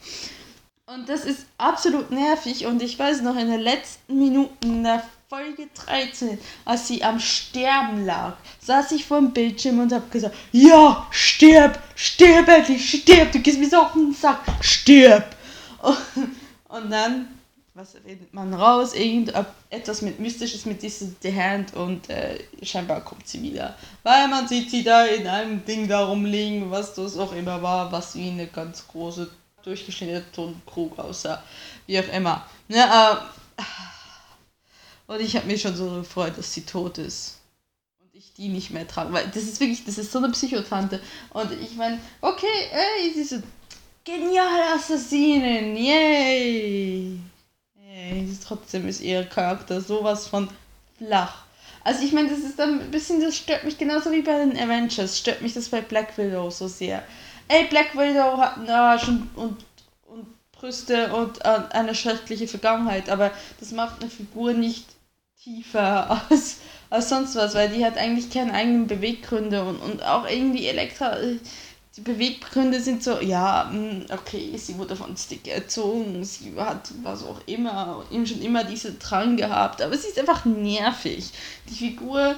Und 0.92 1.08
das 1.08 1.24
ist 1.24 1.46
absolut 1.56 2.10
nervig 2.10 2.66
und 2.66 2.82
ich 2.82 2.98
weiß 2.98 3.22
noch, 3.22 3.36
in 3.36 3.48
den 3.48 3.60
letzten 3.60 4.18
Minuten 4.18 4.82
der 4.82 5.04
Folge 5.28 5.68
13, 5.86 6.36
als 6.64 6.88
sie 6.88 7.04
am 7.04 7.20
Sterben 7.20 8.04
lag, 8.04 8.36
saß 8.58 8.90
ich 8.90 9.04
vor 9.04 9.18
dem 9.18 9.30
Bildschirm 9.30 9.78
und 9.78 9.92
habe 9.92 10.08
gesagt, 10.10 10.34
ja, 10.50 11.06
stirb, 11.12 11.78
stirb 11.94 12.48
endlich, 12.48 12.90
stirb, 12.90 13.30
du 13.30 13.38
gehst 13.38 13.60
mir 13.60 13.70
so 13.70 13.76
auf 13.76 13.92
den 13.92 14.12
Sack, 14.12 14.40
stirb. 14.60 15.26
Und, 16.68 16.90
dann, 16.90 17.28
was 17.74 17.94
redet 18.04 18.34
man 18.34 18.52
raus? 18.52 18.94
Irgendetwas 18.94 20.02
mit 20.02 20.18
Mystisches 20.18 20.66
mit 20.66 20.82
dieser 20.82 21.06
The 21.20 21.34
Hand 21.34 21.74
und 21.74 22.08
äh, 22.10 22.38
scheinbar 22.62 23.00
kommt 23.00 23.26
sie 23.26 23.42
wieder. 23.42 23.76
Weil 24.04 24.28
man 24.28 24.46
sieht 24.46 24.70
sie 24.70 24.84
da 24.84 25.04
in 25.04 25.26
einem 25.26 25.64
Ding 25.64 25.88
da 25.88 26.04
rumliegen, 26.04 26.70
was 26.70 26.94
das 26.94 27.16
auch 27.16 27.32
immer 27.32 27.60
war, 27.60 27.90
was 27.90 28.14
wie 28.14 28.30
eine 28.30 28.46
ganz 28.46 28.86
große, 28.86 29.28
durchgeschnittene 29.62 30.24
Tonkrug 30.32 30.98
aussah. 30.98 31.42
Wie 31.86 31.98
auch 31.98 32.08
immer. 32.12 32.46
Ne, 32.68 32.78
äh, 32.78 33.62
und 35.12 35.20
ich 35.20 35.36
habe 35.36 35.46
mich 35.46 35.60
schon 35.60 35.74
so 35.74 35.90
gefreut, 35.90 36.38
dass 36.38 36.54
sie 36.54 36.64
tot 36.64 36.98
ist. 36.98 37.38
Und 38.00 38.14
ich 38.14 38.32
die 38.34 38.48
nicht 38.48 38.70
mehr 38.70 38.86
trage. 38.86 39.12
Weil 39.12 39.26
das 39.26 39.42
ist 39.42 39.60
wirklich, 39.60 39.84
das 39.84 39.98
ist 39.98 40.12
so 40.12 40.18
eine 40.18 40.30
Psychotante. 40.30 41.00
Und 41.30 41.50
ich 41.52 41.74
meine, 41.74 41.98
okay, 42.20 42.46
ey, 42.70 43.12
sie 43.12 43.22
ist 43.22 43.30
so 43.30 43.42
geniale 44.04 44.74
Assassinin, 44.74 45.76
yay! 45.76 47.18
Yay, 47.76 48.38
trotzdem 48.44 48.88
ist 48.88 49.00
ihr 49.00 49.24
Charakter 49.24 49.80
sowas 49.80 50.26
von 50.26 50.48
flach. 50.96 51.44
Also 51.82 52.04
ich 52.04 52.12
meine, 52.12 52.28
das 52.28 52.40
ist 52.40 52.58
dann 52.58 52.80
ein 52.80 52.90
bisschen, 52.90 53.20
das 53.20 53.36
stört 53.36 53.64
mich 53.64 53.78
genauso 53.78 54.12
wie 54.12 54.22
bei 54.22 54.38
den 54.38 54.56
Avengers, 54.56 55.18
stört 55.18 55.42
mich 55.42 55.54
das 55.54 55.68
bei 55.68 55.80
Black 55.80 56.16
Widow 56.18 56.50
so 56.50 56.68
sehr. 56.68 57.02
Ey, 57.50 57.66
Black 57.66 57.96
Widow 57.96 58.38
hat 58.38 58.58
na, 58.64 58.96
schon 58.96 59.28
und 59.34 59.64
und 60.06 60.26
Brüste 60.52 61.12
und 61.12 61.44
äh, 61.44 61.58
eine 61.70 61.96
schreckliche 61.96 62.46
Vergangenheit, 62.46 63.10
aber 63.10 63.32
das 63.58 63.72
macht 63.72 64.00
eine 64.00 64.08
Figur 64.08 64.52
nicht 64.52 64.86
tiefer 65.42 66.22
als, 66.30 66.58
als 66.90 67.08
sonst 67.08 67.34
was, 67.34 67.56
weil 67.56 67.70
die 67.70 67.84
hat 67.84 67.98
eigentlich 67.98 68.30
keine 68.30 68.52
eigenen 68.52 68.86
Beweggründe 68.86 69.64
und, 69.64 69.80
und 69.80 70.04
auch 70.04 70.28
irgendwie 70.28 70.68
Elektra, 70.68 71.18
äh, 71.18 71.38
die 71.96 72.02
Beweggründe 72.02 72.80
sind 72.80 73.02
so, 73.02 73.20
ja, 73.20 73.68
hm, 73.68 74.06
okay, 74.12 74.56
sie 74.56 74.78
wurde 74.78 74.94
von 74.94 75.16
Stick 75.16 75.48
erzogen, 75.48 76.22
sie 76.22 76.54
hat 76.56 76.92
was 77.02 77.24
auch 77.24 77.40
immer, 77.46 78.04
eben 78.12 78.28
schon 78.28 78.42
immer 78.42 78.62
diese 78.62 78.92
Drang 78.92 79.36
gehabt, 79.36 79.82
aber 79.82 79.96
sie 79.96 80.06
ist 80.06 80.20
einfach 80.20 80.44
nervig. 80.44 81.32
Die 81.68 81.74
Figur 81.74 82.36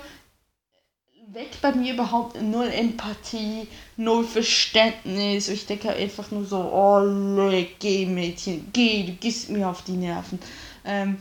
weckt 1.34 1.60
bei 1.62 1.72
mir 1.72 1.94
überhaupt 1.94 2.40
null 2.40 2.68
Empathie, 2.68 3.68
null 3.96 4.24
Verständnis. 4.24 5.48
Ich 5.48 5.66
denke 5.66 5.90
einfach 5.90 6.30
nur 6.30 6.44
so, 6.44 6.58
oh, 6.58 7.64
geh 7.78 8.06
Mädchen, 8.06 8.68
geh, 8.72 9.04
du 9.04 9.12
gehst 9.12 9.48
mir 9.50 9.68
auf 9.68 9.82
die 9.82 9.92
Nerven. 9.92 10.38
Ähm, 10.84 11.16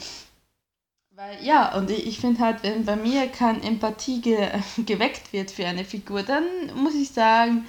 weil, 1.12 1.44
ja, 1.44 1.76
und 1.76 1.90
ich, 1.92 2.08
ich 2.08 2.20
finde 2.20 2.42
halt, 2.42 2.64
wenn 2.64 2.86
bei 2.86 2.96
mir 2.96 3.28
keine 3.28 3.62
Empathie 3.64 4.22
ge 4.22 4.50
geweckt 4.86 5.34
wird 5.34 5.52
für 5.52 5.66
eine 5.66 5.86
Figur, 5.86 6.24
dann 6.24 6.44
muss 6.76 6.96
ich 6.96 7.12
sagen, 7.12 7.66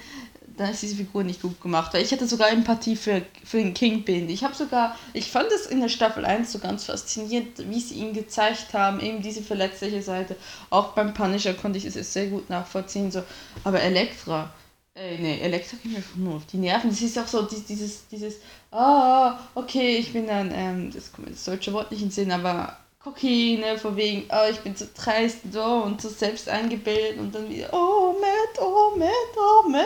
dann 0.57 0.71
ist 0.71 0.81
diese 0.81 0.95
Figur 0.95 1.23
nicht 1.23 1.41
gut 1.41 1.59
gemacht. 1.61 1.93
Weil 1.93 2.03
ich 2.03 2.11
hatte 2.11 2.27
sogar 2.27 2.49
Empathie 2.49 2.95
für, 2.95 3.23
für 3.43 3.57
den 3.57 3.73
Kingpin. 3.73 4.29
Ich 4.29 4.43
habe 4.43 4.53
sogar, 4.53 4.97
ich 5.13 5.31
fand 5.31 5.51
es 5.51 5.65
in 5.65 5.81
der 5.81 5.89
Staffel 5.89 6.25
1 6.25 6.51
so 6.51 6.59
ganz 6.59 6.85
faszinierend, 6.85 7.69
wie 7.69 7.79
sie 7.79 7.95
ihn 7.95 8.13
gezeigt 8.13 8.73
haben, 8.73 8.99
eben 8.99 9.21
diese 9.21 9.41
verletzliche 9.41 10.01
Seite. 10.01 10.35
Auch 10.69 10.93
beim 10.93 11.13
Punisher 11.13 11.53
konnte 11.53 11.77
ich 11.77 11.85
es 11.85 12.13
sehr 12.13 12.27
gut 12.27 12.49
nachvollziehen. 12.49 13.11
So. 13.11 13.23
Aber 13.63 13.81
Elektra, 13.81 14.53
äh, 14.95 15.17
nee, 15.17 15.39
Elektra 15.39 15.77
geht 15.81 15.91
mir 15.91 15.97
einfach 15.97 16.15
nur 16.15 16.35
auf 16.35 16.45
die 16.45 16.57
Nerven. 16.57 16.89
Das 16.91 17.01
ist 17.01 17.17
auch 17.17 17.27
so 17.27 17.41
dieses, 17.43 18.07
dieses, 18.07 18.35
ah, 18.71 19.39
okay, 19.55 19.97
ich 19.97 20.13
bin 20.13 20.27
dann, 20.27 20.51
ähm, 20.53 20.91
das 20.91 21.11
kommt 21.11 21.27
mir 21.27 21.33
das 21.33 21.45
deutsche 21.45 21.73
Wort 21.73 21.91
nicht 21.91 22.01
in 22.01 22.09
den 22.09 22.13
Sinn, 22.13 22.31
aber 22.31 22.77
Cocky, 23.03 23.57
ne, 23.57 23.77
von 23.77 23.97
wegen, 23.97 24.25
oh, 24.29 24.49
ich 24.49 24.59
bin 24.61 24.75
zu 24.75 24.87
dreist 24.87 25.39
so, 25.51 25.61
und 25.61 26.01
so 26.01 26.07
selbst 26.07 26.47
eingebildet 26.47 27.19
und 27.19 27.35
dann 27.35 27.49
wieder, 27.49 27.67
oh, 27.73 28.15
Matt, 28.19 28.61
oh, 28.61 28.95
Matt, 28.97 29.09
oh, 29.35 29.67
Matt. 29.67 29.85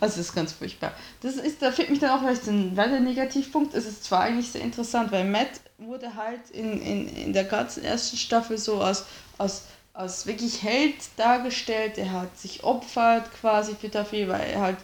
Also 0.00 0.18
das 0.18 0.28
ist 0.28 0.34
ganz 0.34 0.52
furchtbar. 0.52 0.92
Das 1.22 1.36
ist, 1.36 1.62
da 1.62 1.72
fehlt 1.72 1.90
mich 1.90 2.00
dann 2.00 2.10
auch 2.10 2.20
vielleicht 2.20 2.46
ein 2.46 2.76
weiterer 2.76 3.00
Negativpunkt. 3.00 3.74
Es 3.74 3.86
ist 3.86 4.04
zwar 4.04 4.20
eigentlich 4.20 4.50
sehr 4.50 4.62
interessant, 4.62 5.12
weil 5.12 5.24
Matt 5.24 5.60
wurde 5.78 6.14
halt 6.14 6.50
in, 6.50 6.80
in, 6.80 7.08
in 7.08 7.32
der 7.32 7.44
ganzen 7.44 7.84
ersten 7.84 8.16
Staffel 8.16 8.58
so 8.58 8.80
als, 8.80 9.04
als, 9.38 9.64
als 9.94 10.26
wirklich 10.26 10.62
Held 10.62 10.96
dargestellt. 11.16 11.98
Er 11.98 12.12
hat 12.12 12.38
sich 12.38 12.64
opfert 12.64 13.30
quasi 13.40 13.74
für 13.74 13.88
dafür, 13.88 14.28
weil 14.28 14.50
er 14.50 14.60
halt 14.60 14.78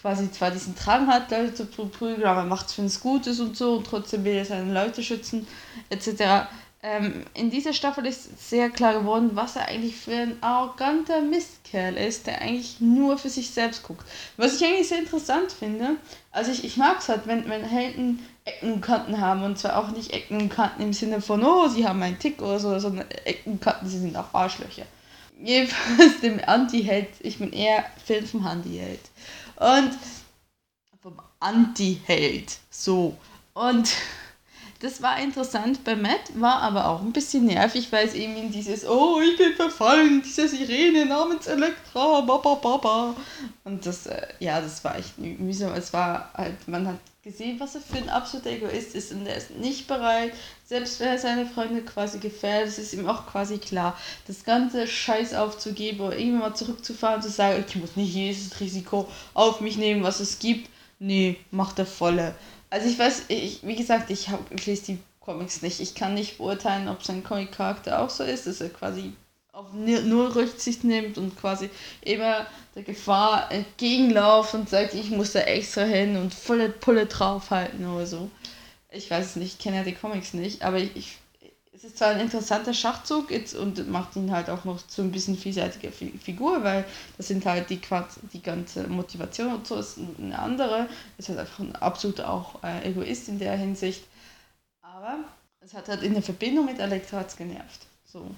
quasi 0.00 0.30
zwar 0.30 0.50
diesen 0.50 0.74
Drang 0.74 1.06
hat, 1.08 1.30
Leute 1.30 1.54
zu 1.54 1.66
prügeln, 1.66 2.24
aber 2.24 2.40
er 2.40 2.46
macht 2.46 2.66
es, 2.66 2.78
wenn 2.78 2.84
es 2.84 3.00
gut 3.00 3.26
ist 3.26 3.40
und 3.40 3.56
so 3.56 3.76
und 3.76 3.86
trotzdem 3.86 4.24
will 4.24 4.34
er 4.34 4.44
seine 4.44 4.72
Leute 4.72 5.02
schützen, 5.02 5.46
etc. 5.90 6.48
Ähm, 6.88 7.24
in 7.34 7.50
dieser 7.50 7.72
Staffel 7.72 8.06
ist 8.06 8.48
sehr 8.48 8.70
klar 8.70 8.92
geworden, 8.92 9.30
was 9.32 9.56
er 9.56 9.66
eigentlich 9.66 9.96
für 9.96 10.14
ein 10.14 10.40
arroganter 10.40 11.20
Mistkerl 11.20 11.96
ist, 11.96 12.28
der 12.28 12.40
eigentlich 12.40 12.80
nur 12.80 13.18
für 13.18 13.28
sich 13.28 13.50
selbst 13.50 13.82
guckt. 13.82 14.06
Was 14.36 14.54
ich 14.54 14.64
eigentlich 14.64 14.86
sehr 14.86 15.00
interessant 15.00 15.50
finde, 15.50 15.96
also 16.30 16.52
ich, 16.52 16.62
ich 16.62 16.76
mag 16.76 17.00
es 17.00 17.08
halt, 17.08 17.26
wenn, 17.26 17.48
wenn 17.48 17.64
Helden 17.64 18.24
Ecken 18.44 18.74
und 18.74 18.82
Kanten 18.82 19.20
haben 19.20 19.42
und 19.42 19.58
zwar 19.58 19.78
auch 19.78 19.90
nicht 19.90 20.12
Ecken 20.12 20.40
und 20.40 20.48
Kanten 20.48 20.80
im 20.80 20.92
Sinne 20.92 21.20
von, 21.20 21.42
oh, 21.42 21.66
sie 21.66 21.88
haben 21.88 22.00
einen 22.04 22.20
Tick 22.20 22.40
oder 22.40 22.60
so, 22.60 22.78
sondern 22.78 23.10
Ecken 23.24 23.54
und 23.54 23.60
Kanten, 23.60 23.88
sie 23.88 23.98
sind 23.98 24.16
auch 24.16 24.32
Arschlöcher. 24.32 24.86
Jedenfalls 25.42 26.20
dem 26.22 26.40
Anti-Held, 26.46 27.08
ich 27.18 27.38
bin 27.38 27.52
eher 27.52 27.84
Film 28.04 28.24
vom 28.26 28.48
Handy-Held. 28.48 29.00
Und 29.56 29.90
vom 31.02 31.20
Anti-Held, 31.40 32.58
so. 32.70 33.16
Und 33.54 33.92
das 34.80 35.02
war 35.02 35.18
interessant 35.18 35.84
bei 35.84 35.96
Matt, 35.96 36.20
war 36.34 36.60
aber 36.62 36.88
auch 36.88 37.00
ein 37.00 37.12
bisschen 37.12 37.46
nervig, 37.46 37.90
weil 37.90 38.06
es 38.06 38.14
eben 38.14 38.36
in 38.36 38.52
dieses, 38.52 38.86
oh, 38.86 39.20
ich 39.20 39.36
bin 39.36 39.54
verfallen, 39.54 40.22
diese 40.22 40.48
Sirene 40.48 41.06
namens 41.06 41.46
Elektra, 41.46 42.20
baba, 42.20 42.54
baba. 42.54 43.16
Und 43.64 43.86
das, 43.86 44.06
äh, 44.06 44.26
ja, 44.38 44.60
das 44.60 44.84
war 44.84 44.98
echt 44.98 45.18
mühsam. 45.18 45.72
Es 45.74 45.92
war 45.92 46.30
halt, 46.34 46.68
man 46.68 46.86
hat 46.86 46.98
gesehen, 47.26 47.58
was 47.58 47.74
er 47.74 47.80
für 47.80 47.96
ein 47.96 48.08
absoluter 48.08 48.50
Egoist 48.50 48.94
ist 48.94 49.10
und 49.10 49.26
er 49.26 49.36
ist 49.36 49.50
nicht 49.50 49.88
bereit, 49.88 50.32
selbst 50.64 51.00
wenn 51.00 51.08
er 51.08 51.18
seine 51.18 51.44
Freunde 51.44 51.82
quasi 51.82 52.18
gefährdet, 52.18 52.78
ist 52.78 52.92
ihm 52.92 53.08
auch 53.08 53.26
quasi 53.26 53.58
klar, 53.58 53.98
das 54.28 54.44
ganze 54.44 54.86
Scheiß 54.86 55.34
aufzugeben 55.34 56.00
oder 56.00 56.16
irgendwann 56.16 56.50
mal 56.50 56.54
zurückzufahren 56.54 57.16
und 57.16 57.22
zu 57.22 57.30
sagen, 57.30 57.64
ich 57.66 57.74
muss 57.76 57.96
nicht 57.96 58.14
jedes 58.14 58.60
Risiko 58.60 59.08
auf 59.34 59.60
mich 59.60 59.76
nehmen, 59.76 60.04
was 60.04 60.20
es 60.20 60.38
gibt. 60.38 60.70
Nee, 60.98 61.36
macht 61.50 61.78
er 61.80 61.86
volle. 61.86 62.34
Also 62.70 62.88
ich 62.88 62.98
weiß, 62.98 63.24
ich, 63.28 63.60
wie 63.62 63.76
gesagt, 63.76 64.10
ich, 64.10 64.28
hab, 64.28 64.50
ich 64.52 64.66
lese 64.66 64.86
die 64.86 64.98
Comics 65.20 65.62
nicht. 65.62 65.80
Ich 65.80 65.94
kann 65.94 66.14
nicht 66.14 66.38
beurteilen, 66.38 66.88
ob 66.88 67.02
sein 67.02 67.24
Comic-Charakter 67.24 68.00
auch 68.00 68.10
so 68.10 68.24
ist, 68.24 68.46
dass 68.46 68.60
er 68.60 68.70
quasi 68.70 69.12
auf 69.52 69.72
null 69.72 70.26
Rücksicht 70.32 70.84
nimmt 70.84 71.16
und 71.16 71.36
quasi 71.36 71.70
immer 72.02 72.46
der 72.74 72.82
Gefahr 72.82 73.50
entgegenläuft 73.50 74.52
und 74.54 74.68
sagt, 74.68 74.92
ich 74.92 75.10
muss 75.10 75.32
da 75.32 75.40
extra 75.40 75.82
hin 75.82 76.16
und 76.16 76.34
volle 76.34 76.68
Pulle 76.68 77.06
draufhalten 77.06 77.86
oder 77.86 78.06
so. 78.06 78.30
Ich 78.90 79.10
weiß 79.10 79.24
es 79.24 79.36
nicht, 79.36 79.54
ich 79.54 79.58
kenne 79.58 79.78
ja 79.78 79.82
die 79.82 79.94
Comics 79.94 80.34
nicht, 80.34 80.62
aber 80.62 80.76
ich, 80.76 80.94
ich 80.94 81.18
es 81.76 81.84
ist 81.84 81.98
zwar 81.98 82.08
ein 82.08 82.20
interessanter 82.20 82.72
Schachzug 82.72 83.30
jetzt 83.30 83.54
und 83.54 83.90
macht 83.90 84.16
ihn 84.16 84.32
halt 84.32 84.48
auch 84.48 84.64
noch 84.64 84.86
zu 84.86 85.02
ein 85.02 85.12
bisschen 85.12 85.36
vielseitiger 85.36 85.92
Figur, 85.92 86.64
weil 86.64 86.86
das 87.18 87.28
sind 87.28 87.44
halt 87.44 87.68
die, 87.68 87.80
die 88.32 88.42
ganze 88.42 88.88
Motivation 88.88 89.52
und 89.52 89.66
so 89.66 89.76
ist 89.76 89.98
eine 90.18 90.38
andere. 90.38 90.88
Ist 91.18 91.28
halt 91.28 91.38
einfach 91.38 91.58
ein 91.58 91.76
absoluter 91.76 92.30
auch 92.30 92.62
äh, 92.64 92.88
Egoist 92.88 93.28
in 93.28 93.38
der 93.38 93.56
Hinsicht. 93.56 94.04
Aber 94.80 95.18
es 95.60 95.74
hat 95.74 95.88
halt 95.88 96.02
in 96.02 96.14
der 96.14 96.22
Verbindung 96.22 96.64
mit 96.64 96.78
Elektra 96.78 97.22
genervt. 97.36 97.80
So. 98.06 98.30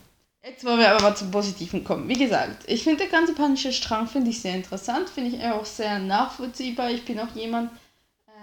Jetzt 0.43 0.65
wollen 0.65 0.81
wir 0.81 0.91
aber 0.91 1.03
mal 1.03 1.17
zum 1.17 1.31
Positiven 1.31 1.85
kommen. 1.85 2.09
Wie 2.09 2.19
gesagt, 2.19 2.65
ich 2.67 2.83
finde 2.83 3.05
der 3.05 3.09
ganze 3.09 3.35
panische 3.35 3.73
Strang 3.73 4.09
finde 4.09 4.31
ich 4.31 4.41
sehr 4.41 4.55
interessant, 4.55 5.11
finde 5.11 5.37
ich 5.37 5.45
auch 5.45 5.65
sehr 5.65 6.01
nachvollziehbar. 6.01 6.91
Ich 6.91 7.05
bin 7.05 7.21
auch 7.21 7.35
jemand, 7.37 7.71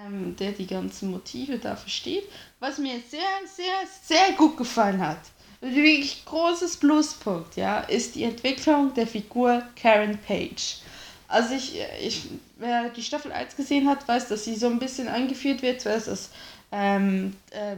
ähm, 0.05 0.35
der 0.35 0.51
die 0.51 0.67
ganzen 0.67 1.11
Motive 1.11 1.57
da 1.57 1.75
versteht. 1.75 2.23
Was 2.59 2.77
mir 2.77 2.99
sehr, 3.09 3.21
sehr, 3.45 3.87
sehr 4.03 4.35
gut 4.37 4.57
gefallen 4.57 5.05
hat, 5.05 5.19
wirklich 5.61 6.23
großes 6.25 6.77
Pluspunkt, 6.77 7.55
ja, 7.55 7.79
ist 7.79 8.15
die 8.15 8.23
Entwicklung 8.23 8.93
der 8.93 9.07
Figur 9.07 9.63
Karen 9.75 10.17
Page. 10.17 10.79
Also 11.27 11.55
ich, 11.55 11.79
ich, 12.01 12.27
wer 12.57 12.89
die 12.89 13.01
Staffel 13.01 13.31
1 13.31 13.55
gesehen 13.55 13.87
hat, 13.87 14.07
weiß, 14.07 14.27
dass 14.27 14.45
sie 14.45 14.55
so 14.55 14.67
ein 14.67 14.79
bisschen 14.79 15.07
eingeführt 15.07 15.61
wird, 15.61 15.81
zuerst 15.81 16.07
als 16.07 16.29
ähm, 16.71 17.35
äh, 17.51 17.77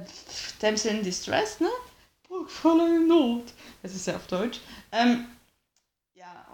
Damsel 0.59 0.95
in 0.95 1.03
Distress, 1.03 1.59
ne? 1.59 1.69
Voller 2.47 2.99
Not. 2.99 3.45
Das 3.81 3.95
ist 3.95 4.07
ja 4.07 4.17
auf 4.17 4.27
Deutsch. 4.27 4.59
Ähm, 4.91 5.25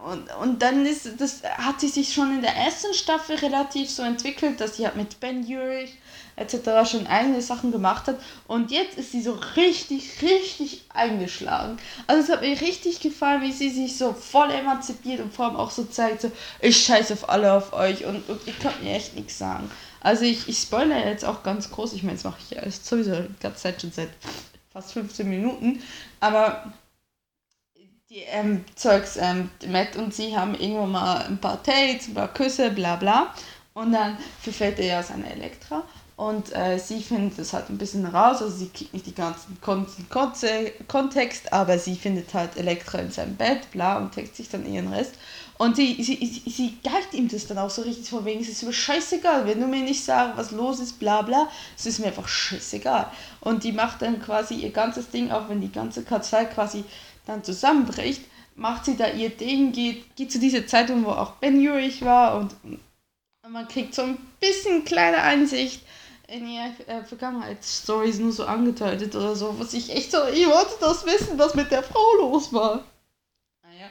und, 0.03 0.29
und 0.41 0.61
dann 0.61 0.85
ist 0.85 1.09
das 1.19 1.43
hat 1.43 1.79
sie 1.79 1.87
sich 1.87 2.13
schon 2.13 2.35
in 2.35 2.41
der 2.41 2.55
ersten 2.55 2.93
Staffel 2.93 3.37
relativ 3.37 3.89
so 3.89 4.03
entwickelt, 4.03 4.59
dass 4.59 4.77
sie 4.77 4.85
halt 4.85 4.97
mit 4.97 5.19
Ben 5.19 5.45
Urich 5.45 5.97
etc. 6.35 6.89
schon 6.89 7.07
eigene 7.07 7.41
Sachen 7.41 7.71
gemacht 7.71 8.07
hat. 8.07 8.19
Und 8.47 8.71
jetzt 8.71 8.97
ist 8.97 9.11
sie 9.11 9.21
so 9.21 9.37
richtig, 9.55 10.21
richtig 10.21 10.83
eingeschlagen. 10.89 11.77
Also 12.07 12.23
es 12.23 12.29
hat 12.29 12.41
mir 12.41 12.59
richtig 12.59 12.99
gefallen, 12.99 13.41
wie 13.41 13.51
sie 13.51 13.69
sich 13.69 13.97
so 13.97 14.13
voll 14.13 14.51
emanzipiert 14.51 15.21
und 15.21 15.33
vor 15.33 15.45
allem 15.45 15.55
auch 15.55 15.71
so 15.71 15.83
zeigt, 15.85 16.21
so, 16.21 16.31
ich 16.59 16.83
scheiße 16.83 17.13
auf 17.13 17.29
alle 17.29 17.53
auf 17.53 17.73
euch 17.73 18.05
und, 18.05 18.27
und 18.29 18.45
ihr 18.45 18.53
könnt 18.53 18.83
mir 18.83 18.95
echt 18.95 19.15
nichts 19.15 19.37
sagen. 19.37 19.69
Also 20.01 20.25
ich, 20.25 20.49
ich 20.49 20.57
spoilere 20.57 21.07
jetzt 21.07 21.23
auch 21.23 21.43
ganz 21.43 21.71
groß, 21.71 21.93
ich 21.93 22.03
meine, 22.03 22.15
das 22.15 22.25
mache 22.25 22.39
ich 22.41 22.57
ja 22.57 22.69
sowieso 22.69 23.15
die 23.15 23.39
ganze 23.39 23.61
Zeit 23.63 23.81
schon 23.81 23.91
seit 23.91 24.09
fast 24.73 24.91
15 24.93 25.29
Minuten. 25.29 25.81
Aber 26.19 26.73
die 28.13 28.21
ähm, 28.31 28.63
Zeugs, 28.75 29.17
ähm, 29.17 29.49
Matt 29.67 29.95
und 29.95 30.13
sie 30.13 30.37
haben 30.37 30.53
irgendwann 30.53 30.91
mal 30.91 31.25
ein 31.25 31.39
paar 31.39 31.57
Dates, 31.57 32.07
ein 32.07 32.13
paar 32.13 32.31
Küsse, 32.31 32.69
bla 32.69 32.95
bla. 32.95 33.33
Und 33.73 33.91
dann 33.91 34.17
verfällt 34.39 34.77
er 34.77 34.85
ja 34.85 35.03
seine 35.03 35.31
Elektra. 35.31 35.81
Und 36.15 36.55
äh, 36.55 36.77
sie 36.77 37.01
findet 37.01 37.39
das 37.39 37.53
halt 37.53 37.71
ein 37.71 37.79
bisschen 37.79 38.05
raus, 38.05 38.39
also 38.39 38.55
sie 38.55 38.69
kriegt 38.69 38.93
nicht 38.93 39.07
die 39.07 39.15
ganzen 39.15 39.57
Kon 39.61 39.87
Kontext, 40.87 41.51
aber 41.51 41.79
sie 41.79 41.95
findet 41.95 42.31
halt 42.35 42.55
Elektra 42.55 42.99
in 42.99 43.09
seinem 43.09 43.35
Bett, 43.35 43.71
bla, 43.71 43.97
und 43.97 44.11
textet 44.11 44.35
sich 44.35 44.49
dann 44.49 44.71
ihren 44.71 44.93
Rest. 44.93 45.15
Und 45.57 45.75
sie, 45.75 45.95
sie, 46.03 46.17
sie, 46.17 46.49
sie 46.49 46.77
geigt 46.83 47.15
ihm 47.15 47.29
das 47.29 47.47
dann 47.47 47.57
auch 47.57 47.71
so 47.71 47.81
richtig 47.81 48.09
vor 48.11 48.25
wegen, 48.25 48.41
es 48.41 48.49
ist 48.49 48.61
mir 48.61 48.73
scheißegal, 48.73 49.47
wenn 49.47 49.59
du 49.59 49.65
mir 49.65 49.81
nicht 49.81 50.03
sagst, 50.03 50.37
was 50.37 50.51
los 50.51 50.79
ist, 50.79 50.99
bla 50.99 51.23
bla, 51.23 51.47
es 51.75 51.87
ist 51.87 51.97
mir 51.97 52.07
einfach 52.07 52.27
scheißegal. 52.27 53.07
Und 53.41 53.63
die 53.63 53.71
macht 53.71 54.03
dann 54.03 54.21
quasi 54.21 54.53
ihr 54.53 54.71
ganzes 54.71 55.09
Ding, 55.09 55.31
auch 55.31 55.49
wenn 55.49 55.61
die 55.61 55.71
ganze 55.71 56.03
Kanzlei 56.03 56.45
quasi 56.45 56.83
dann 57.25 57.43
zusammenbricht, 57.43 58.23
macht 58.55 58.85
sie 58.85 58.97
da 58.97 59.07
ihr 59.07 59.29
Ding, 59.29 59.71
geht, 59.71 60.15
geht 60.15 60.31
zu 60.31 60.39
dieser 60.39 60.67
Zeitung, 60.67 61.05
wo 61.05 61.09
auch 61.09 61.33
Ben 61.33 61.55
Urich 61.55 62.03
war 62.03 62.37
und, 62.37 62.55
und 62.63 62.79
man 63.49 63.67
kriegt 63.67 63.93
so 63.93 64.03
ein 64.03 64.17
bisschen 64.39 64.85
kleine 64.85 65.21
Einsicht 65.21 65.81
in 66.27 66.47
ihre 66.47 66.71
äh, 66.87 67.03
Vergangenheitsstories 67.03 68.19
nur 68.19 68.31
so 68.31 68.45
angedeutet 68.45 69.15
oder 69.15 69.35
so, 69.35 69.59
was 69.59 69.73
ich 69.73 69.93
echt 69.93 70.11
so, 70.11 70.17
ich 70.33 70.47
wollte 70.47 70.75
das 70.79 71.05
wissen, 71.05 71.37
was 71.37 71.55
mit 71.55 71.71
der 71.71 71.83
Frau 71.83 72.15
los 72.19 72.51
war. 72.53 72.83
Naja, 73.63 73.87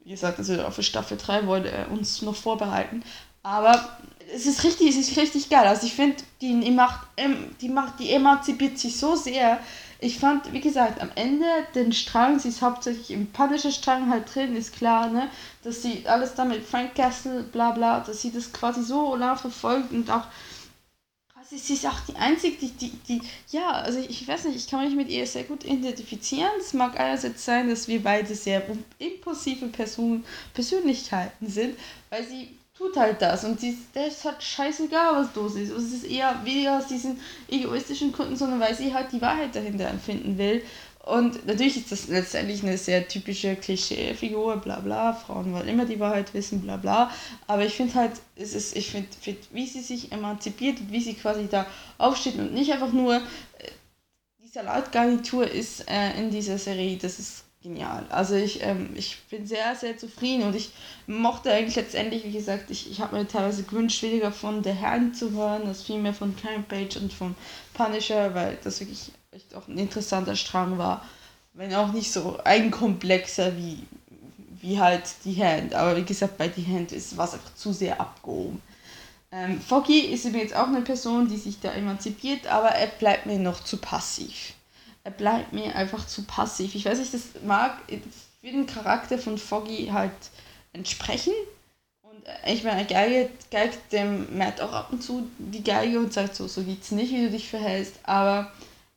wie 0.00 0.10
gesagt, 0.10 0.38
also 0.38 0.70
für 0.70 0.82
Staffel 0.82 1.16
3 1.16 1.46
wollte 1.46 1.70
er 1.70 1.90
uns 1.90 2.22
noch 2.22 2.36
vorbehalten. 2.36 3.02
Aber 3.42 3.98
es 4.32 4.46
ist 4.46 4.64
richtig, 4.64 4.88
es 4.88 4.96
ist 4.96 5.16
richtig 5.18 5.50
geil. 5.50 5.66
Also 5.66 5.86
ich 5.86 5.94
finde, 5.94 6.16
die, 6.40 6.58
die 6.60 6.70
macht, 6.70 7.06
die 7.60 7.68
macht, 7.68 8.00
die 8.00 8.10
emanzipiert 8.10 8.78
sich 8.78 8.96
so 8.96 9.16
sehr. 9.16 9.60
Ich 10.04 10.18
fand, 10.18 10.52
wie 10.52 10.60
gesagt, 10.60 11.00
am 11.00 11.10
Ende 11.14 11.46
den 11.74 11.90
Strang, 11.90 12.38
sie 12.38 12.50
ist 12.50 12.60
hauptsächlich 12.60 13.10
im 13.10 13.26
Punisher 13.28 13.70
Strang 13.70 14.10
halt 14.10 14.34
drin, 14.34 14.54
ist 14.54 14.74
klar, 14.74 15.08
ne, 15.08 15.30
dass 15.62 15.80
sie 15.80 16.06
alles 16.06 16.34
damit 16.34 16.62
Frank 16.62 16.94
Castle, 16.94 17.42
bla 17.44 17.70
bla, 17.70 18.00
dass 18.00 18.20
sie 18.20 18.30
das 18.30 18.52
quasi 18.52 18.82
so 18.82 19.16
nah 19.16 19.34
verfolgt 19.34 19.92
und 19.92 20.10
auch 20.10 20.26
sie, 21.48 21.56
sie 21.56 21.72
ist 21.72 21.86
auch 21.86 22.00
die 22.06 22.16
einzige, 22.16 22.54
die, 22.58 22.72
die, 22.72 22.90
die, 23.08 23.22
ja, 23.50 23.70
also 23.70 23.98
ich 23.98 24.28
weiß 24.28 24.44
nicht, 24.44 24.56
ich 24.56 24.66
kann 24.68 24.84
mich 24.84 24.94
mit 24.94 25.08
ihr 25.08 25.26
sehr 25.26 25.44
gut 25.44 25.64
identifizieren. 25.64 26.50
Es 26.60 26.74
mag 26.74 27.00
einerseits 27.00 27.42
sein, 27.42 27.70
dass 27.70 27.88
wir 27.88 28.02
beide 28.02 28.34
sehr 28.34 28.62
impulsive 28.98 29.68
Personen, 29.68 30.22
Persönlichkeiten 30.52 31.48
sind, 31.48 31.78
weil 32.10 32.24
sie 32.24 32.58
tut 32.76 32.96
halt 32.96 33.22
das 33.22 33.44
und 33.44 33.60
sie, 33.60 33.78
der 33.94 34.08
ist 34.08 34.24
halt 34.24 34.42
scheißegal, 34.42 35.14
was 35.14 35.34
los 35.34 35.54
ist. 35.54 35.72
Also 35.72 35.86
es 35.86 35.92
ist 35.92 36.04
eher 36.04 36.40
weniger 36.44 36.78
aus 36.78 36.86
diesen 36.86 37.20
egoistischen 37.48 38.12
Gründen, 38.12 38.36
sondern 38.36 38.60
weil 38.60 38.74
sie 38.74 38.92
halt 38.92 39.12
die 39.12 39.22
Wahrheit 39.22 39.54
dahinter 39.54 39.88
empfinden 39.88 40.36
will 40.38 40.62
und 41.04 41.46
natürlich 41.46 41.76
ist 41.76 41.92
das 41.92 42.08
letztendlich 42.08 42.62
eine 42.62 42.78
sehr 42.78 43.06
typische 43.06 43.56
Klischee-Figur, 43.56 44.56
bla 44.56 44.80
bla. 44.80 45.12
Frauen 45.12 45.52
wollen 45.52 45.68
immer 45.68 45.84
die 45.84 46.00
Wahrheit 46.00 46.32
wissen, 46.32 46.62
bla 46.62 46.78
bla. 46.78 47.10
Aber 47.46 47.64
ich 47.64 47.74
finde 47.74 47.94
halt, 47.94 48.12
es 48.36 48.54
ist, 48.54 48.74
ich 48.74 48.90
finde, 48.90 49.08
find, 49.20 49.38
wie 49.52 49.66
sie 49.66 49.82
sich 49.82 50.12
emanzipiert, 50.12 50.78
wie 50.90 51.00
sie 51.02 51.12
quasi 51.12 51.46
da 51.46 51.66
aufsteht 51.98 52.38
und 52.38 52.54
nicht 52.54 52.72
einfach 52.72 52.92
nur 52.92 53.16
äh, 53.16 53.20
die 54.42 54.48
Salatgarnitur 54.48 55.46
ist 55.46 55.86
äh, 55.90 56.18
in 56.18 56.30
dieser 56.30 56.56
Serie, 56.56 56.96
das 56.96 57.18
ist 57.18 57.43
genial. 57.64 58.04
Also 58.10 58.36
ich, 58.36 58.62
ähm, 58.62 58.90
ich 58.94 59.22
bin 59.30 59.46
sehr, 59.46 59.74
sehr 59.74 59.96
zufrieden 59.96 60.44
und 60.44 60.54
ich 60.54 60.70
mochte 61.06 61.50
eigentlich 61.50 61.74
letztendlich, 61.74 62.24
wie 62.24 62.32
gesagt, 62.32 62.70
ich, 62.70 62.90
ich 62.90 63.00
habe 63.00 63.16
mir 63.16 63.26
teilweise 63.26 63.64
gewünscht, 63.64 64.02
weniger 64.02 64.30
von 64.30 64.62
der 64.62 64.74
Herren 64.74 65.14
zu 65.14 65.32
hören, 65.32 65.66
als 65.66 65.82
vielmehr 65.82 66.14
von 66.14 66.34
Page 66.34 66.96
und 66.98 67.12
vom 67.12 67.34
Punisher, 67.72 68.34
weil 68.34 68.58
das 68.62 68.80
wirklich 68.80 69.10
echt 69.32 69.54
auch 69.54 69.66
ein 69.66 69.78
interessanter 69.78 70.36
Strang 70.36 70.78
war. 70.78 71.04
Wenn 71.54 71.74
auch 71.74 71.92
nicht 71.92 72.12
so 72.12 72.38
ein 72.44 72.70
komplexer 72.70 73.56
wie, 73.56 73.78
wie 74.60 74.78
halt 74.78 75.02
die 75.24 75.42
Hand. 75.42 75.74
Aber 75.74 75.96
wie 75.96 76.04
gesagt, 76.04 76.36
bei 76.36 76.48
die 76.48 76.66
Hand 76.66 76.92
ist 76.92 77.16
was 77.16 77.34
einfach 77.34 77.54
zu 77.54 77.72
sehr 77.72 78.00
abgehoben. 78.00 78.60
Ähm, 79.32 79.60
Foggy 79.60 80.00
ist 80.00 80.26
übrigens 80.26 80.52
auch 80.52 80.66
eine 80.66 80.82
Person, 80.82 81.28
die 81.28 81.36
sich 81.36 81.60
da 81.60 81.72
emanzipiert, 81.72 82.46
aber 82.46 82.68
er 82.68 82.86
bleibt 82.86 83.26
mir 83.26 83.38
noch 83.38 83.64
zu 83.64 83.78
passiv. 83.78 84.53
Er 85.04 85.10
bleibt 85.10 85.52
mir 85.52 85.76
einfach 85.76 86.06
zu 86.06 86.24
passiv. 86.24 86.74
Ich 86.74 86.86
weiß 86.86 86.98
nicht, 86.98 87.12
das 87.12 87.42
mag 87.44 87.78
für 88.40 88.50
den 88.50 88.66
Charakter 88.66 89.18
von 89.18 89.38
Foggy 89.38 89.90
halt 89.92 90.12
entsprechen. 90.72 91.34
Und 92.02 92.22
ich 92.46 92.64
meine, 92.64 92.80
er 92.80 92.86
geigt, 92.86 93.50
geigt 93.50 93.92
dem 93.92 94.36
Matt 94.36 94.60
auch 94.60 94.72
ab 94.72 94.88
und 94.92 95.02
zu 95.02 95.28
die 95.38 95.62
Geige 95.62 95.98
und 95.98 96.12
sagt 96.12 96.34
so, 96.34 96.48
so 96.48 96.62
geht's 96.62 96.90
nicht, 96.90 97.12
wie 97.12 97.26
du 97.26 97.30
dich 97.30 97.48
verhältst. 97.48 97.94
Aber 98.04 98.50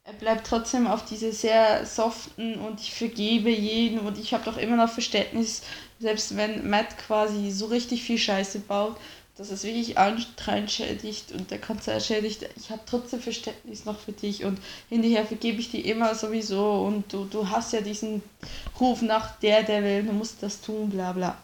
er 0.08 0.14
bleibt 0.14 0.48
trotzdem 0.48 0.88
auf 0.88 1.04
diese 1.04 1.34
sehr 1.34 1.86
soften 1.86 2.56
und 2.56 2.80
ich 2.80 2.94
vergebe 2.94 3.50
jeden 3.50 4.00
und 4.00 4.18
ich 4.18 4.34
habe 4.34 4.46
doch 4.46 4.58
immer 4.58 4.78
noch 4.78 4.90
Verständnis, 4.90 5.64
selbst 6.00 6.38
wenn 6.38 6.70
Matt 6.70 6.98
quasi 6.98 7.52
so 7.52 7.66
richtig 7.66 8.04
viel 8.04 8.18
Scheiße 8.18 8.60
baut, 8.60 8.96
dass 9.38 9.52
es 9.52 9.64
wirklich 9.64 9.98
allen 9.98 10.20
schädigt 10.68 11.32
und 11.32 11.52
der 11.52 11.60
Konzert 11.60 12.04
schädigt. 12.04 12.48
Ich 12.56 12.72
habe 12.72 12.82
trotzdem 12.86 13.22
Verständnis 13.22 13.86
noch 13.86 14.00
für 14.00 14.12
dich 14.12 14.44
und 14.44 14.60
hinterher 14.90 15.26
vergebe 15.26 15.60
ich 15.60 15.70
dir 15.70 15.86
immer 15.86 16.16
sowieso 16.16 16.82
und 16.82 17.14
du, 17.14 17.26
du 17.26 17.50
hast 17.50 17.74
ja 17.74 17.82
diesen 17.82 18.24
Ruf 18.80 19.02
nach 19.02 19.38
der, 19.40 19.64
der 19.64 19.84
will, 19.84 20.04
du 20.04 20.14
musst 20.14 20.42
das 20.42 20.62
tun, 20.62 20.90
bla 20.90 21.14
bla. 21.14 21.38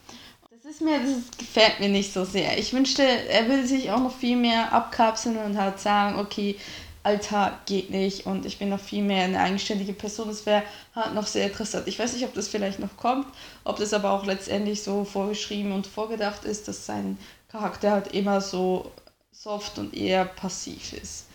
Das 0.50 0.72
ist 0.72 0.82
mir, 0.82 0.98
das 1.00 1.38
gefällt 1.38 1.80
mir 1.80 1.90
nicht 1.90 2.14
so 2.14 2.26
sehr. 2.26 2.58
Ich 2.58 2.74
wünschte, 2.74 3.04
er 3.04 3.48
würde 3.48 3.68
sich 3.68 3.92
auch 3.92 4.00
noch 4.00 4.16
viel 4.16 4.38
mehr 4.38 4.72
abkapseln 4.74 5.38
und 5.38 5.58
halt 5.58 5.80
sagen, 5.80 6.18
okay, 6.18 6.58
Alter 7.04 7.60
geht 7.66 7.90
nicht 7.90 8.26
und 8.26 8.46
ich 8.46 8.60
bin 8.60 8.70
noch 8.70 8.80
viel 8.80 9.04
mehr 9.04 9.26
eine 9.26 9.42
eigenständige 9.42 9.92
Person. 9.92 10.30
Das 10.30 10.46
wäre 10.46 10.64
halt 10.96 11.14
noch 11.14 11.28
sehr 11.28 11.48
interessant. 11.48 11.86
Ich 11.90 12.00
weiß 12.00 12.14
nicht, 12.14 12.24
ob 12.24 12.34
das 12.34 12.48
vielleicht 12.48 12.80
noch 12.80 12.96
kommt, 12.96 13.28
ob 13.66 13.78
das 13.78 13.94
aber 13.94 14.12
auch 14.12 14.26
letztendlich 14.26 14.84
so 14.84 15.04
vorgeschrieben 15.04 15.74
und 15.74 15.86
vorgedacht 15.86 16.46
ist, 16.46 16.70
dass 16.70 16.86
sein 16.86 17.18
Charakter 17.54 17.92
halt 17.92 18.08
immer 18.14 18.42
so 18.42 18.92
soft 19.32 19.78
und 19.78 19.94
eher 19.94 20.26
passiv 20.26 20.94
ist, 20.94 21.28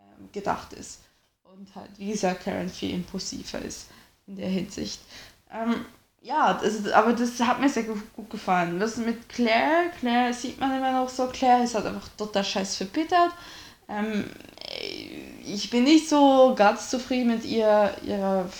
ähm, 0.00 0.28
gedacht 0.32 0.72
ist. 0.72 0.98
Und 1.44 1.72
halt, 1.76 1.90
wie 1.96 2.10
gesagt, 2.10 2.44
Karen 2.44 2.68
viel 2.68 2.92
impulsiver 2.92 3.60
ist 3.60 3.86
in 4.26 4.34
der 4.34 4.48
Hinsicht. 4.48 5.00
Ähm, 5.52 5.84
ja, 6.22 6.54
das, 6.54 6.90
aber 6.92 7.12
das 7.12 7.38
hat 7.40 7.60
mir 7.60 7.68
sehr 7.68 7.84
gut, 7.84 8.02
gefallen. 8.28 8.80
Was 8.80 8.96
mit 8.96 9.28
Claire, 9.28 9.90
Claire 10.00 10.34
sieht 10.34 10.58
man 10.58 10.76
immer 10.76 10.92
noch 10.92 11.08
so, 11.08 11.28
Claire 11.28 11.62
ist 11.62 11.76
halt 11.76 11.86
einfach 11.86 12.08
total 12.16 12.44
scheiß 12.44 12.76
verbittert. 12.76 13.30
Ähm, 13.88 14.28
ich 15.44 15.70
bin 15.70 15.84
nicht 15.84 16.08
so 16.08 16.52
ganz 16.56 16.90
zufrieden 16.90 17.28
mit 17.28 17.44
ihr, 17.44 17.94
ihrer 18.04 18.50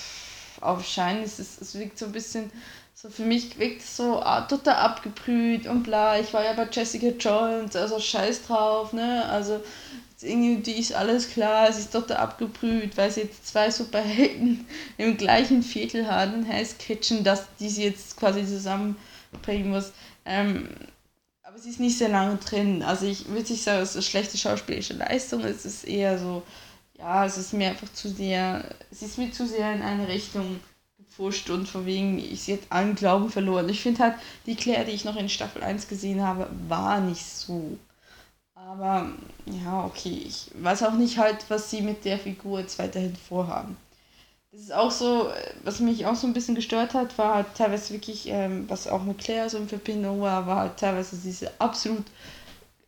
Aufschein. 0.60 1.22
Es, 1.24 1.40
ist, 1.40 1.60
es 1.60 1.74
wirkt 1.74 1.98
so 1.98 2.06
ein 2.06 2.12
bisschen, 2.12 2.52
so 3.00 3.08
für 3.08 3.24
mich 3.24 3.58
wirkt 3.58 3.80
es 3.80 3.96
so 3.96 4.20
ah, 4.20 4.42
total 4.42 4.74
abgebrüht 4.74 5.66
und 5.66 5.84
bla. 5.84 6.20
Ich 6.20 6.34
war 6.34 6.44
ja 6.44 6.52
bei 6.52 6.68
Jessica 6.70 7.08
Jones, 7.08 7.74
also 7.74 7.98
scheiß 7.98 8.42
drauf, 8.42 8.92
ne? 8.92 9.24
Also 9.26 9.62
irgendwie 10.20 10.72
ist 10.72 10.92
alles 10.92 11.30
klar, 11.30 11.72
sie 11.72 11.80
ist 11.80 11.92
total 11.92 12.18
abgebrüht, 12.18 12.98
weil 12.98 13.10
sie 13.10 13.22
jetzt 13.22 13.46
zwei 13.46 13.70
Superhelden 13.70 14.66
im 14.98 15.16
gleichen 15.16 15.62
Viertel 15.62 16.06
hat, 16.06 16.34
in 16.34 16.44
Hell's 16.44 16.76
Kitchen, 16.76 17.24
dass 17.24 17.46
die 17.58 17.70
sie 17.70 17.84
jetzt 17.84 18.18
quasi 18.18 18.44
zusammenbringen 18.44 19.70
muss. 19.70 19.92
Ähm, 20.26 20.68
aber 21.42 21.58
sie 21.58 21.70
ist 21.70 21.80
nicht 21.80 21.96
sehr 21.96 22.10
lange 22.10 22.36
drin. 22.36 22.82
Also 22.82 23.06
ich 23.06 23.28
würde 23.28 23.50
nicht 23.50 23.64
sagen, 23.64 23.80
es 23.82 23.90
ist 23.90 23.96
eine 23.96 24.02
schlechte 24.02 24.36
schauspielerische 24.36 24.94
Leistung. 24.94 25.42
Es 25.42 25.64
ist 25.64 25.84
eher 25.84 26.18
so, 26.18 26.42
ja, 26.98 27.24
es 27.24 27.38
ist 27.38 27.54
mir 27.54 27.70
einfach 27.70 27.90
zu 27.94 28.10
sehr, 28.10 28.62
es 28.90 29.00
ist 29.00 29.16
mir 29.16 29.32
zu 29.32 29.46
sehr 29.46 29.72
in 29.72 29.80
eine 29.80 30.06
Richtung 30.06 30.60
gepfuscht 31.10 31.50
und 31.50 31.68
von 31.68 31.86
wegen, 31.86 32.18
ich 32.18 32.46
jetzt 32.46 32.70
allen 32.70 32.94
Glauben 32.94 33.30
verloren. 33.30 33.68
Ich 33.68 33.82
finde 33.82 34.02
halt, 34.04 34.14
die 34.46 34.56
Claire, 34.56 34.84
die 34.84 34.92
ich 34.92 35.04
noch 35.04 35.16
in 35.16 35.28
Staffel 35.28 35.62
1 35.62 35.88
gesehen 35.88 36.22
habe, 36.22 36.48
war 36.68 37.00
nicht 37.00 37.24
so. 37.24 37.78
Aber 38.54 39.10
ja, 39.46 39.84
okay, 39.84 40.22
ich 40.26 40.50
weiß 40.54 40.84
auch 40.84 40.94
nicht 40.94 41.18
halt, 41.18 41.38
was 41.48 41.70
sie 41.70 41.82
mit 41.82 42.04
der 42.04 42.18
Figur 42.18 42.60
jetzt 42.60 42.78
weiterhin 42.78 43.16
vorhaben 43.16 43.76
das 44.52 44.62
ist 44.62 44.72
auch 44.72 44.90
so, 44.90 45.30
was 45.62 45.78
mich 45.78 46.06
auch 46.06 46.16
so 46.16 46.26
ein 46.26 46.32
bisschen 46.32 46.56
gestört 46.56 46.94
hat, 46.94 47.16
war 47.18 47.36
halt 47.36 47.46
teilweise 47.56 47.94
wirklich, 47.94 48.26
ähm, 48.26 48.64
was 48.68 48.88
auch 48.88 49.04
mit 49.04 49.18
Claire 49.18 49.48
so 49.48 49.58
in 49.58 49.68
Verbindung 49.68 50.20
war, 50.20 50.46
war 50.46 50.56
halt 50.56 50.76
teilweise 50.76 51.16
diese 51.16 51.52
absolut 51.60 52.04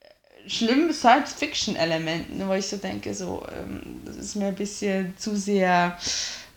äh, 0.01 0.51
schlimmen 0.51 0.93
Science-Fiction-Elementen, 0.93 2.49
wo 2.49 2.53
ich 2.55 2.67
so 2.67 2.79
denke, 2.79 3.15
so, 3.15 3.47
ähm, 3.57 4.03
das 4.05 4.17
ist 4.17 4.35
mir 4.35 4.47
ein 4.47 4.57
bisschen 4.57 5.17
zu 5.17 5.37
sehr, 5.37 5.97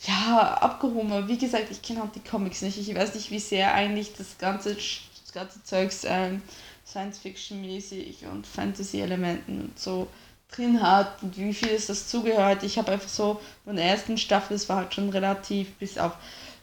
ja, 0.07 0.57
abgehoben. 0.61 1.27
Wie 1.27 1.37
gesagt, 1.37 1.67
ich 1.71 1.81
kenne 1.81 2.01
halt 2.01 2.15
die 2.15 2.27
Comics 2.27 2.61
nicht. 2.61 2.77
Ich 2.77 2.93
weiß 2.95 3.15
nicht, 3.15 3.31
wie 3.31 3.39
sehr 3.39 3.73
eigentlich 3.73 4.13
das 4.13 4.37
ganze, 4.37 4.75
das 4.75 5.33
ganze 5.33 5.63
Zeugs 5.63 6.03
ähm, 6.05 6.41
Science-Fiction-mäßig 6.85 8.25
und 8.31 8.45
Fantasy-Elementen 8.45 9.61
und 9.61 9.79
so 9.79 10.07
drin 10.51 10.81
hat 10.81 11.23
und 11.23 11.37
wie 11.37 11.53
viel 11.53 11.71
es 11.71 11.87
das 11.87 12.07
zugehört. 12.07 12.63
Ich 12.63 12.77
habe 12.77 12.91
einfach 12.91 13.09
so 13.09 13.41
von 13.63 13.75
der 13.75 13.85
ersten 13.85 14.17
Staffel, 14.17 14.55
es 14.55 14.69
war 14.69 14.77
halt 14.77 14.93
schon 14.93 15.09
relativ, 15.09 15.73
bis 15.75 15.97
auf 15.97 16.13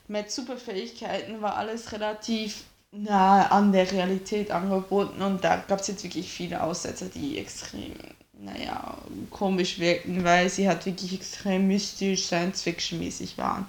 mit 0.09 0.31
Superfähigkeiten 0.31 1.43
war 1.43 1.57
alles 1.57 1.93
relativ 1.93 2.65
nah 2.91 3.47
an 3.47 3.73
der 3.73 3.91
Realität 3.91 4.51
angeboten 4.51 5.23
und 5.23 5.43
da 5.43 5.57
gab 5.57 5.81
es 5.81 5.89
jetzt 5.89 6.05
wirklich 6.05 6.31
viele 6.31 6.63
Aussetzer, 6.63 7.07
die 7.07 7.39
extrem 7.39 7.95
naja, 8.43 8.99
komisch 9.31 9.79
wirken, 9.79 10.25
weil 10.25 10.49
sie 10.49 10.69
halt 10.69 10.85
wirklich 10.85 11.15
extrem 11.15 11.69
mystisch, 11.69 12.25
Science-Fiction-mäßig 12.25 13.39
waren. 13.39 13.67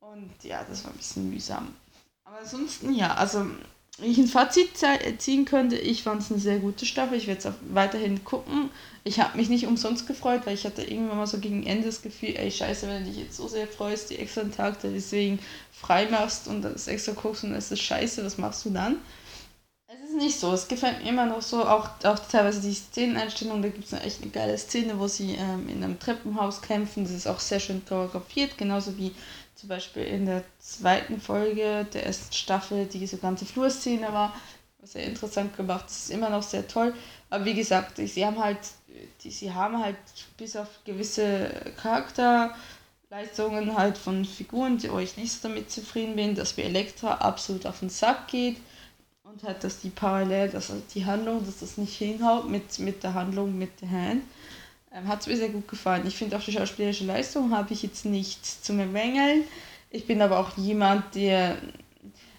Und 0.00 0.32
ja, 0.42 0.64
das 0.68 0.84
war 0.84 0.92
ein 0.92 0.96
bisschen 0.96 1.30
mühsam. 1.30 1.74
Aber 2.24 2.38
ansonsten, 2.38 2.94
ja, 2.94 3.14
also 3.14 3.46
wenn 3.98 4.10
ich 4.10 4.18
ein 4.18 4.26
Fazit 4.26 4.70
ziehen 5.18 5.44
könnte, 5.44 5.76
ich 5.76 6.02
fand 6.02 6.22
es 6.22 6.30
eine 6.30 6.40
sehr 6.40 6.58
gute 6.58 6.86
Staffel. 6.86 7.18
Ich 7.18 7.26
werde 7.26 7.46
es 7.46 7.54
weiterhin 7.72 8.24
gucken. 8.24 8.70
Ich 9.04 9.20
habe 9.20 9.36
mich 9.36 9.50
nicht 9.50 9.66
umsonst 9.66 10.06
gefreut, 10.06 10.42
weil 10.44 10.54
ich 10.54 10.64
hatte 10.64 10.82
irgendwann 10.82 11.18
mal 11.18 11.26
so 11.26 11.38
gegen 11.38 11.66
Ende 11.66 11.86
das 11.86 12.00
Gefühl, 12.00 12.34
ey, 12.36 12.50
scheiße, 12.50 12.88
wenn 12.88 13.04
du 13.04 13.10
dich 13.10 13.18
jetzt 13.18 13.36
so 13.36 13.48
sehr 13.48 13.68
freust, 13.68 14.10
die 14.10 14.18
extra 14.18 14.40
einen 14.40 14.52
Tag 14.52 14.80
deswegen 14.82 15.38
frei 15.72 16.08
machst 16.08 16.48
und 16.48 16.62
das 16.62 16.88
extra 16.88 17.12
guckst 17.12 17.44
und 17.44 17.52
es 17.52 17.70
ist 17.70 17.82
scheiße, 17.82 18.24
was 18.24 18.38
machst 18.38 18.64
du 18.64 18.70
dann? 18.70 18.96
Ist 20.12 20.18
nicht 20.18 20.38
so. 20.38 20.52
Es 20.52 20.68
gefällt 20.68 21.02
mir 21.02 21.08
immer 21.08 21.24
noch 21.24 21.40
so, 21.40 21.64
auch, 21.64 21.88
auch 22.04 22.18
teilweise 22.18 22.60
die 22.60 22.74
Szeneneinstellung. 22.74 23.62
Da 23.62 23.70
gibt 23.70 23.86
es 23.86 23.94
eine 23.94 24.02
echt 24.02 24.20
eine 24.20 24.30
geile 24.30 24.58
Szene, 24.58 24.98
wo 24.98 25.06
sie 25.08 25.36
ähm, 25.36 25.66
in 25.70 25.82
einem 25.82 25.98
Treppenhaus 25.98 26.60
kämpfen. 26.60 27.04
Das 27.04 27.14
ist 27.14 27.26
auch 27.26 27.40
sehr 27.40 27.60
schön 27.60 27.82
choreografiert, 27.86 28.58
genauso 28.58 28.98
wie 28.98 29.14
zum 29.54 29.70
Beispiel 29.70 30.02
in 30.02 30.26
der 30.26 30.44
zweiten 30.58 31.18
Folge 31.18 31.86
der 31.94 32.04
ersten 32.04 32.30
Staffel 32.34 32.84
diese 32.84 33.16
ganze 33.16 33.46
Flurszene 33.46 34.12
war. 34.12 34.34
Sehr 34.82 35.06
interessant 35.06 35.56
gemacht. 35.56 35.86
Das 35.86 35.96
ist 35.96 36.10
immer 36.10 36.28
noch 36.28 36.42
sehr 36.42 36.68
toll. 36.68 36.92
Aber 37.30 37.46
wie 37.46 37.54
gesagt, 37.54 37.96
sie 37.96 38.26
haben 38.26 38.38
halt, 38.38 38.58
die, 39.24 39.30
sie 39.30 39.54
haben 39.54 39.82
halt 39.82 39.96
bis 40.36 40.56
auf 40.56 40.68
gewisse 40.84 41.48
Charakterleistungen 41.80 43.78
halt 43.78 43.96
von 43.96 44.26
Figuren, 44.26 44.76
die 44.76 44.90
euch 44.90 45.16
nicht 45.16 45.42
damit 45.42 45.70
zufrieden 45.70 46.16
bin, 46.16 46.34
dass 46.34 46.58
mir 46.58 46.64
Elektra 46.64 47.14
absolut 47.14 47.64
auf 47.64 47.78
den 47.78 47.88
Sack 47.88 48.28
geht 48.28 48.58
und 49.32 49.42
halt, 49.44 49.64
dass 49.64 49.80
die 49.80 49.90
parallel, 49.90 50.50
dass 50.50 50.72
die 50.94 51.04
Handlung, 51.04 51.44
dass 51.44 51.60
das 51.60 51.78
nicht 51.78 51.96
hinhaut 51.96 52.48
mit, 52.48 52.78
mit 52.78 53.02
der 53.02 53.14
Handlung 53.14 53.56
mit 53.56 53.80
der 53.80 53.90
Hand. 53.90 54.22
Ähm, 54.94 55.08
hat 55.08 55.20
es 55.20 55.26
mir 55.26 55.36
sehr 55.36 55.48
gut 55.48 55.68
gefallen. 55.68 56.06
Ich 56.06 56.16
finde 56.16 56.36
auch 56.36 56.42
die 56.42 56.52
schauspielerische 56.52 57.04
Leistung 57.04 57.52
habe 57.52 57.72
ich 57.72 57.82
jetzt 57.82 58.04
nicht 58.04 58.44
zu 58.44 58.76
bemängeln. 58.76 59.44
Ich 59.90 60.06
bin 60.06 60.20
aber 60.22 60.38
auch 60.38 60.56
jemand, 60.56 61.14
der. 61.14 61.56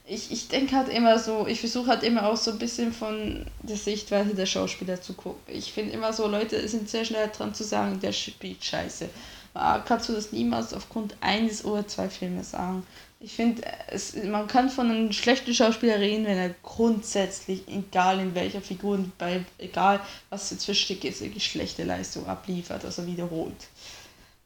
Ich, 0.05 0.31
ich 0.33 0.49
denke 0.49 0.75
halt 0.75 0.89
immer 0.89 1.17
so, 1.17 1.47
ich 1.47 1.61
versuche 1.61 1.87
halt 1.87 2.03
immer 2.03 2.27
auch 2.27 2.35
so 2.35 2.51
ein 2.51 2.59
bisschen 2.59 2.91
von 2.91 3.45
der 3.61 3.77
Sichtweise 3.77 4.35
der 4.35 4.45
Schauspieler 4.45 5.01
zu 5.01 5.13
gucken. 5.13 5.41
Ich 5.47 5.71
finde 5.71 5.93
immer 5.93 6.11
so, 6.11 6.27
Leute 6.27 6.67
sind 6.67 6.89
sehr 6.89 7.05
schnell 7.05 7.29
dran 7.29 7.53
zu 7.53 7.63
sagen, 7.63 8.01
der 8.01 8.11
spielt 8.11 8.61
scheiße. 8.63 9.07
Aber 9.53 9.81
kannst 9.85 10.09
du 10.09 10.13
das 10.13 10.33
niemals 10.33 10.73
aufgrund 10.73 11.15
eines 11.21 11.63
oder 11.63 11.87
zwei 11.87 12.09
Filme 12.09 12.43
sagen. 12.43 12.85
Ich 13.23 13.35
finde, 13.35 13.61
man 14.25 14.47
kann 14.47 14.69
von 14.69 14.89
einem 14.91 15.13
schlechten 15.13 15.53
Schauspieler 15.53 15.97
reden, 15.97 16.25
wenn 16.25 16.37
er 16.37 16.49
grundsätzlich, 16.61 17.65
egal 17.69 18.19
in 18.19 18.35
welcher 18.35 18.59
Figur, 18.59 18.99
bei, 19.17 19.45
egal 19.59 20.01
was 20.29 20.51
jetzt 20.51 20.65
für 20.65 20.75
Stück 20.75 21.05
ist, 21.05 21.21
eine 21.23 21.39
schlechte 21.39 21.85
Leistung 21.85 22.27
abliefert, 22.27 22.83
also 22.83 23.07
wiederholt. 23.07 23.55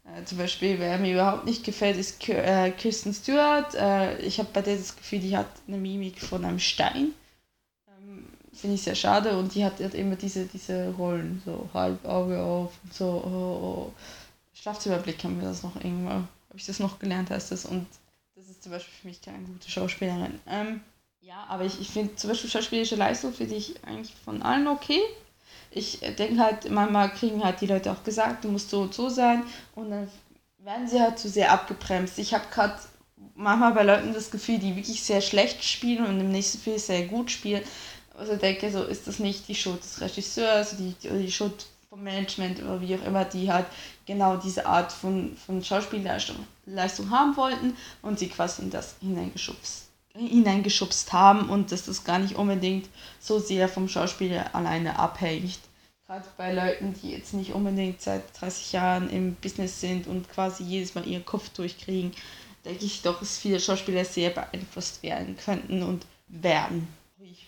Äh, 0.06 0.24
zum 0.26 0.38
Beispiel, 0.38 0.78
wer 0.78 1.00
mir 1.00 1.14
überhaupt 1.14 1.46
nicht 1.46 1.64
gefällt, 1.64 1.98
ist 1.98 2.30
äh, 2.30 2.70
Kirsten 2.70 3.16
Stewart. 3.16 3.74
Äh, 3.74 4.20
ich 4.20 4.38
habe 4.38 4.50
bei 4.54 4.62
der 4.62 4.78
das 4.78 4.96
Gefühl, 4.96 5.22
die 5.22 5.36
hat 5.36 5.50
eine 5.68 5.78
Mimik 5.78 6.22
von 6.22 6.46
einem 6.46 6.60
Stein. 6.60 7.14
Ähm, 7.88 8.28
Finde 8.54 8.76
ich 8.76 8.84
sehr 8.84 8.94
schade 8.94 9.40
und 9.40 9.56
die 9.56 9.66
hat, 9.66 9.80
hat 9.80 9.96
immer 9.96 10.18
diese, 10.18 10.46
diese 10.46 10.90
Rollen, 10.90 11.42
so 11.44 11.68
halb 11.74 12.06
Auge 12.06 12.40
auf, 12.40 12.74
so 12.92 13.06
oh, 13.26 13.66
oh. 13.66 13.94
Schlafzimmerblick 14.54 15.24
haben 15.24 15.42
wir 15.42 15.48
das 15.48 15.64
noch 15.64 15.76
irgendwo, 15.78 16.12
habe 16.12 16.28
ich 16.54 16.68
das 16.68 16.78
noch 16.78 17.00
gelernt, 17.00 17.32
heißt 17.32 17.52
das. 17.52 17.66
Und 17.66 17.88
ist 18.58 18.64
zum 18.64 18.72
Beispiel 18.72 18.94
für 19.02 19.08
mich 19.08 19.22
keine 19.22 19.44
gute 19.46 19.70
Schauspielerin. 19.70 20.40
Ähm, 20.48 20.82
ja, 21.22 21.46
aber 21.48 21.66
ich, 21.66 21.80
ich 21.80 21.90
finde 21.90 22.16
zum 22.16 22.30
Beispiel 22.30 22.50
schauspielerische 22.50 22.96
Leistung 22.96 23.34
finde 23.34 23.56
ich 23.56 23.76
eigentlich 23.86 24.14
von 24.26 24.42
allen 24.42 24.68
okay. 24.68 25.02
Ich 25.72 26.00
denke 26.00 26.42
halt, 26.42 26.70
manchmal 26.72 27.12
kriegen 27.14 27.44
halt 27.44 27.62
die 27.62 27.68
Leute 27.68 27.92
auch 27.92 28.04
gesagt, 28.04 28.44
du 28.44 28.50
musst 28.50 28.70
so 28.70 28.82
und 28.82 28.94
so 28.94 29.10
sein 29.10 29.44
und 29.76 29.92
dann 29.92 30.10
werden 30.60 30.88
sie 30.88 31.00
halt 31.00 31.20
zu 31.20 31.30
sehr 31.30 31.52
abgebremst. 31.52 32.18
Ich 32.20 32.34
habe 32.34 32.46
gerade 32.52 32.80
manchmal 33.36 33.74
bei 33.74 33.84
Leuten 33.84 34.14
das 34.14 34.32
Gefühl, 34.32 34.58
die 34.60 34.76
wirklich 34.76 35.04
sehr 35.04 35.22
schlecht 35.22 35.64
spielen 35.64 36.06
und 36.06 36.20
im 36.20 36.32
nächsten 36.32 36.58
Film 36.58 36.80
sehr 36.80 37.06
gut 37.06 37.30
spielen. 37.30 37.64
Also 38.18 38.36
denke, 38.36 38.72
so 38.72 38.84
ist 38.84 39.08
das 39.08 39.20
nicht 39.20 39.48
die 39.48 39.56
Schuld 39.56 39.84
des 39.84 40.02
Regisseurs, 40.02 40.78
die, 40.78 40.96
die, 41.04 41.32
Schuld 41.32 41.68
vom 41.90 42.04
Management 42.04 42.62
oder 42.62 42.82
wie 42.82 42.96
auch 42.96 43.06
immer, 43.06 43.26
die 43.26 43.52
halt 43.52 43.66
genau 44.06 44.38
diese 44.38 44.66
Art 44.66 44.92
von, 44.92 45.36
von 45.36 45.64
Schauspielleistung 45.64 46.36
Leistung 46.66 47.10
haben 47.12 47.38
wollten 47.38 47.78
und 48.02 48.20
sie 48.20 48.28
quasi 48.28 48.62
in 48.62 48.70
das 48.70 48.96
hineingeschubst, 49.00 49.88
hineingeschubst 50.14 51.14
haben 51.14 51.50
und 51.50 51.72
dass 51.72 51.86
das 51.86 52.04
gar 52.04 52.20
nicht 52.20 52.36
unbedingt 52.36 52.90
so 53.20 53.40
sehr 53.40 53.70
vom 53.70 53.88
Schauspieler 53.88 54.54
alleine 54.54 55.00
abhängt. 55.00 55.60
Gerade 56.06 56.26
bei 56.38 56.54
Leuten, 56.54 56.94
die 57.02 57.12
jetzt 57.12 57.34
nicht 57.34 57.54
unbedingt 57.54 58.02
seit 58.02 58.24
30 58.40 58.74
Jahren 58.74 59.10
im 59.10 59.36
Business 59.36 59.80
sind 59.80 60.08
und 60.08 60.30
quasi 60.30 60.64
jedes 60.64 60.96
Mal 60.96 61.08
ihren 61.08 61.26
Kopf 61.26 61.50
durchkriegen, 61.50 62.12
denke 62.66 62.86
ich 62.86 63.02
doch, 63.02 63.20
dass 63.20 63.38
viele 63.38 63.60
Schauspieler 63.60 64.04
sehr 64.04 64.30
beeinflusst 64.30 65.04
werden 65.04 65.38
könnten 65.38 65.84
und 65.84 66.06
werden 66.28 66.88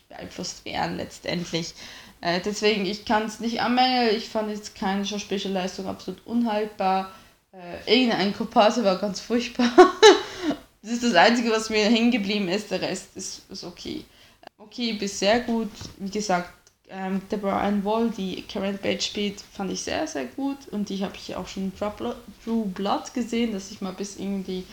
beeinflusst 0.09 0.65
werden 0.65 0.97
letztendlich. 0.97 1.73
Äh, 2.21 2.41
deswegen, 2.43 2.85
ich 2.85 3.05
kann 3.05 3.23
es 3.23 3.39
nicht 3.39 3.61
anmängeln. 3.61 4.15
Ich 4.15 4.29
fand 4.29 4.49
jetzt 4.49 4.75
keine 4.75 5.05
schauspielerische 5.05 5.49
Leistung 5.49 5.87
absolut 5.87 6.25
unhaltbar. 6.25 7.11
Äh, 7.51 8.01
irgendein 8.01 8.35
Komparse 8.35 8.83
war 8.83 8.97
ganz 8.97 9.19
furchtbar. 9.21 9.71
das 10.81 10.91
ist 10.91 11.03
das 11.03 11.15
Einzige, 11.15 11.51
was 11.51 11.69
mir 11.69 11.85
hängen 11.85 12.11
geblieben 12.11 12.47
ist. 12.47 12.71
Der 12.71 12.81
Rest 12.81 13.15
ist, 13.15 13.49
ist 13.49 13.63
okay. 13.63 14.03
Okay, 14.57 14.93
bis 14.93 15.19
sehr 15.19 15.39
gut. 15.41 15.71
Wie 15.97 16.09
gesagt, 16.09 16.51
ähm, 16.89 17.21
Deborah 17.31 17.61
Ann 17.61 17.85
Wall, 17.85 18.09
die 18.09 18.41
Karen 18.43 18.77
Page 18.77 19.05
spielt, 19.05 19.41
fand 19.41 19.71
ich 19.71 19.81
sehr, 19.81 20.05
sehr 20.07 20.25
gut. 20.25 20.67
Und 20.71 20.89
die 20.89 21.03
habe 21.03 21.15
ich 21.15 21.35
auch 21.35 21.47
schon 21.47 21.63
in 21.63 21.73
True 21.75 22.65
Blood 22.65 23.13
gesehen, 23.13 23.53
dass 23.53 23.71
ich 23.71 23.79
mal 23.79 23.93
bis 23.93 24.17
irgendwie 24.17 24.65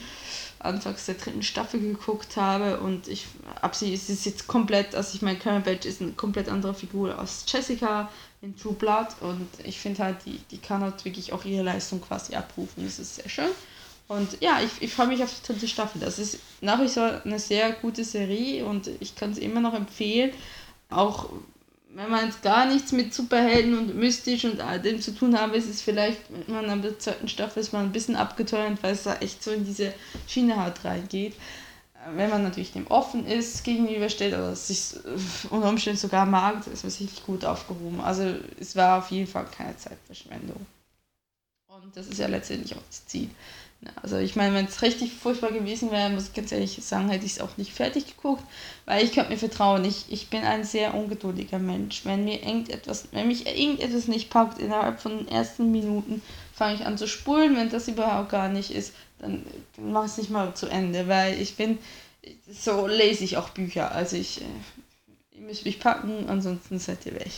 anfangs 0.58 1.06
der 1.06 1.16
dritten 1.16 1.42
Staffel 1.42 1.80
geguckt 1.80 2.36
habe 2.36 2.80
und 2.80 3.08
ich 3.08 3.26
ab 3.60 3.74
sie 3.74 3.92
ist 3.92 4.08
es 4.08 4.24
jetzt 4.24 4.46
komplett, 4.46 4.94
also 4.94 5.14
ich 5.14 5.22
meine, 5.22 5.38
Karen 5.38 5.62
Page 5.62 5.86
ist 5.86 6.00
eine 6.00 6.12
komplett 6.12 6.48
andere 6.48 6.74
Figur 6.74 7.18
als 7.18 7.44
Jessica 7.46 8.10
in 8.42 8.56
True 8.56 8.74
Blood 8.74 9.08
und 9.20 9.48
ich 9.64 9.78
finde 9.78 10.04
halt, 10.04 10.16
die, 10.24 10.38
die 10.50 10.58
kann 10.58 10.82
halt 10.82 11.04
wirklich 11.04 11.32
auch 11.32 11.44
ihre 11.44 11.62
Leistung 11.62 12.00
quasi 12.00 12.34
abrufen. 12.34 12.84
Das 12.84 12.98
ist 12.98 13.16
sehr 13.16 13.28
schön. 13.28 13.50
Und 14.08 14.40
ja, 14.40 14.60
ich, 14.60 14.70
ich 14.80 14.94
freue 14.94 15.08
mich 15.08 15.22
auf 15.22 15.34
die 15.34 15.46
dritte 15.46 15.66
Staffel. 15.66 16.00
Das 16.00 16.18
ist 16.18 16.38
nach 16.60 16.80
wie 16.80 16.88
vor 16.88 17.22
eine 17.24 17.38
sehr 17.38 17.72
gute 17.72 18.04
Serie 18.04 18.64
und 18.64 18.88
ich 19.00 19.16
kann 19.16 19.32
es 19.32 19.38
immer 19.38 19.60
noch 19.60 19.74
empfehlen. 19.74 20.32
Auch 20.90 21.30
wenn 21.96 22.11
man 22.11 22.26
jetzt 22.26 22.42
gar 22.42 22.66
nichts 22.66 22.92
mit 22.92 23.14
Superhelden 23.14 23.78
und 23.78 23.96
mystisch 23.96 24.44
und 24.44 24.61
all 24.61 24.78
dem 24.78 25.00
zu 25.00 25.14
tun 25.14 25.38
haben, 25.38 25.54
ist 25.54 25.68
es 25.68 25.80
vielleicht, 25.80 26.20
wenn 26.28 26.54
man 26.54 26.68
an 26.68 26.82
der 26.82 26.98
zweiten 26.98 27.26
Staffel 27.26 27.61
ist, 27.61 27.72
man 27.72 27.87
ein 27.87 27.92
bisschen 27.92 28.16
abgeteuert, 28.16 28.82
weil 28.82 28.92
es 28.92 29.04
da 29.04 29.16
echt 29.16 29.42
so 29.42 29.50
in 29.50 29.64
diese 29.64 29.94
Schiene 30.26 30.62
halt 30.62 30.85
reingeht. 30.85 31.35
Wenn 32.14 32.28
man 32.28 32.42
natürlich 32.42 32.72
dem 32.72 32.87
offen 32.88 33.26
ist, 33.26 33.64
gegenübersteht 33.64 34.35
oder 34.35 34.54
sich 34.54 34.94
unter 35.48 35.70
Umständen 35.70 35.98
sogar 35.98 36.26
mag, 36.26 36.66
ist 36.66 36.85
man 36.85 36.90
sicherlich 36.90 37.24
gut 37.24 37.46
aufgehoben. 37.46 38.00
Also 38.02 38.24
es 38.61 38.76
war 38.76 38.98
auf 38.98 39.11
jeden 39.11 39.26
Fall 39.26 39.46
keine 39.46 39.76
Zeitverschwendung. 39.76 40.66
Und 41.66 41.96
das 41.96 42.09
ist 42.09 42.18
ja 42.18 42.26
letztendlich 42.26 42.74
auch 42.74 42.82
das 42.88 43.06
Ziel. 43.06 43.30
Also 44.02 44.16
ich 44.18 44.36
meine, 44.36 44.54
wenn 44.54 44.66
es 44.66 44.82
richtig 44.82 45.12
furchtbar 45.12 45.52
gewesen 45.52 45.90
wäre, 45.90 46.10
muss 46.10 46.28
ich 46.28 46.34
ganz 46.34 46.50
ehrlich 46.50 46.78
sagen, 46.82 47.08
hätte 47.08 47.26
ich 47.26 47.32
es 47.32 47.40
auch 47.40 47.56
nicht 47.56 47.72
fertig 47.72 48.06
geguckt, 48.06 48.42
weil 48.84 49.04
ich 49.04 49.12
könnte 49.12 49.30
mir 49.30 49.38
vertrauen. 49.38 49.84
Ich, 49.84 50.06
ich 50.10 50.28
bin 50.28 50.42
ein 50.42 50.64
sehr 50.64 50.94
ungeduldiger 50.94 51.58
Mensch. 51.58 52.04
Wenn 52.04 52.24
mir 52.24 52.42
irgendetwas, 52.42 53.08
wenn 53.12 53.28
mich 53.28 53.46
irgendetwas 53.46 54.08
nicht 54.08 54.30
packt, 54.30 54.58
innerhalb 54.58 55.00
von 55.00 55.18
den 55.18 55.28
ersten 55.28 55.70
Minuten 55.70 56.22
fange 56.54 56.74
ich 56.74 56.86
an 56.86 56.98
zu 56.98 57.06
spulen. 57.06 57.56
Wenn 57.56 57.70
das 57.70 57.88
überhaupt 57.88 58.30
gar 58.30 58.48
nicht 58.48 58.70
ist, 58.70 58.92
dann, 59.18 59.44
dann 59.76 59.92
mache 59.92 60.06
ich 60.06 60.12
es 60.12 60.18
nicht 60.18 60.30
mal 60.30 60.54
zu 60.54 60.66
Ende, 60.66 61.06
weil 61.08 61.40
ich 61.40 61.56
bin, 61.56 61.78
so 62.50 62.86
lese 62.86 63.24
ich 63.24 63.36
auch 63.36 63.50
Bücher. 63.50 63.92
Also 63.92 64.16
ich, 64.16 64.40
äh, 64.40 64.44
ihr 65.32 65.42
müsst 65.42 65.64
mich 65.64 65.80
packen, 65.80 66.28
ansonsten 66.28 66.78
seid 66.78 67.04
ihr 67.06 67.14
weg 67.14 67.32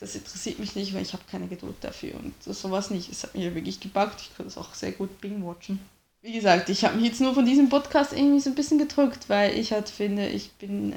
das 0.00 0.14
interessiert 0.14 0.58
mich 0.58 0.74
nicht, 0.74 0.94
weil 0.94 1.02
ich 1.02 1.12
habe 1.12 1.22
keine 1.30 1.48
Geduld 1.48 1.76
dafür 1.80 2.14
und 2.14 2.34
sowas 2.42 2.90
nicht. 2.90 3.10
Es 3.10 3.22
hat 3.22 3.34
mir 3.34 3.54
wirklich 3.54 3.80
gepackt. 3.80 4.20
Ich 4.20 4.36
kann 4.36 4.46
das 4.46 4.58
auch 4.58 4.74
sehr 4.74 4.92
gut 4.92 5.20
bing-watchen. 5.20 5.80
Wie 6.20 6.32
gesagt, 6.32 6.68
ich 6.68 6.84
habe 6.84 6.96
mich 6.96 7.06
jetzt 7.06 7.20
nur 7.20 7.34
von 7.34 7.46
diesem 7.46 7.68
Podcast 7.68 8.12
irgendwie 8.12 8.40
so 8.40 8.50
ein 8.50 8.56
bisschen 8.56 8.78
gedrückt, 8.78 9.28
weil 9.28 9.56
ich 9.56 9.72
halt 9.72 9.88
finde, 9.88 10.28
ich 10.28 10.52
bin 10.52 10.92
äh, 10.92 10.96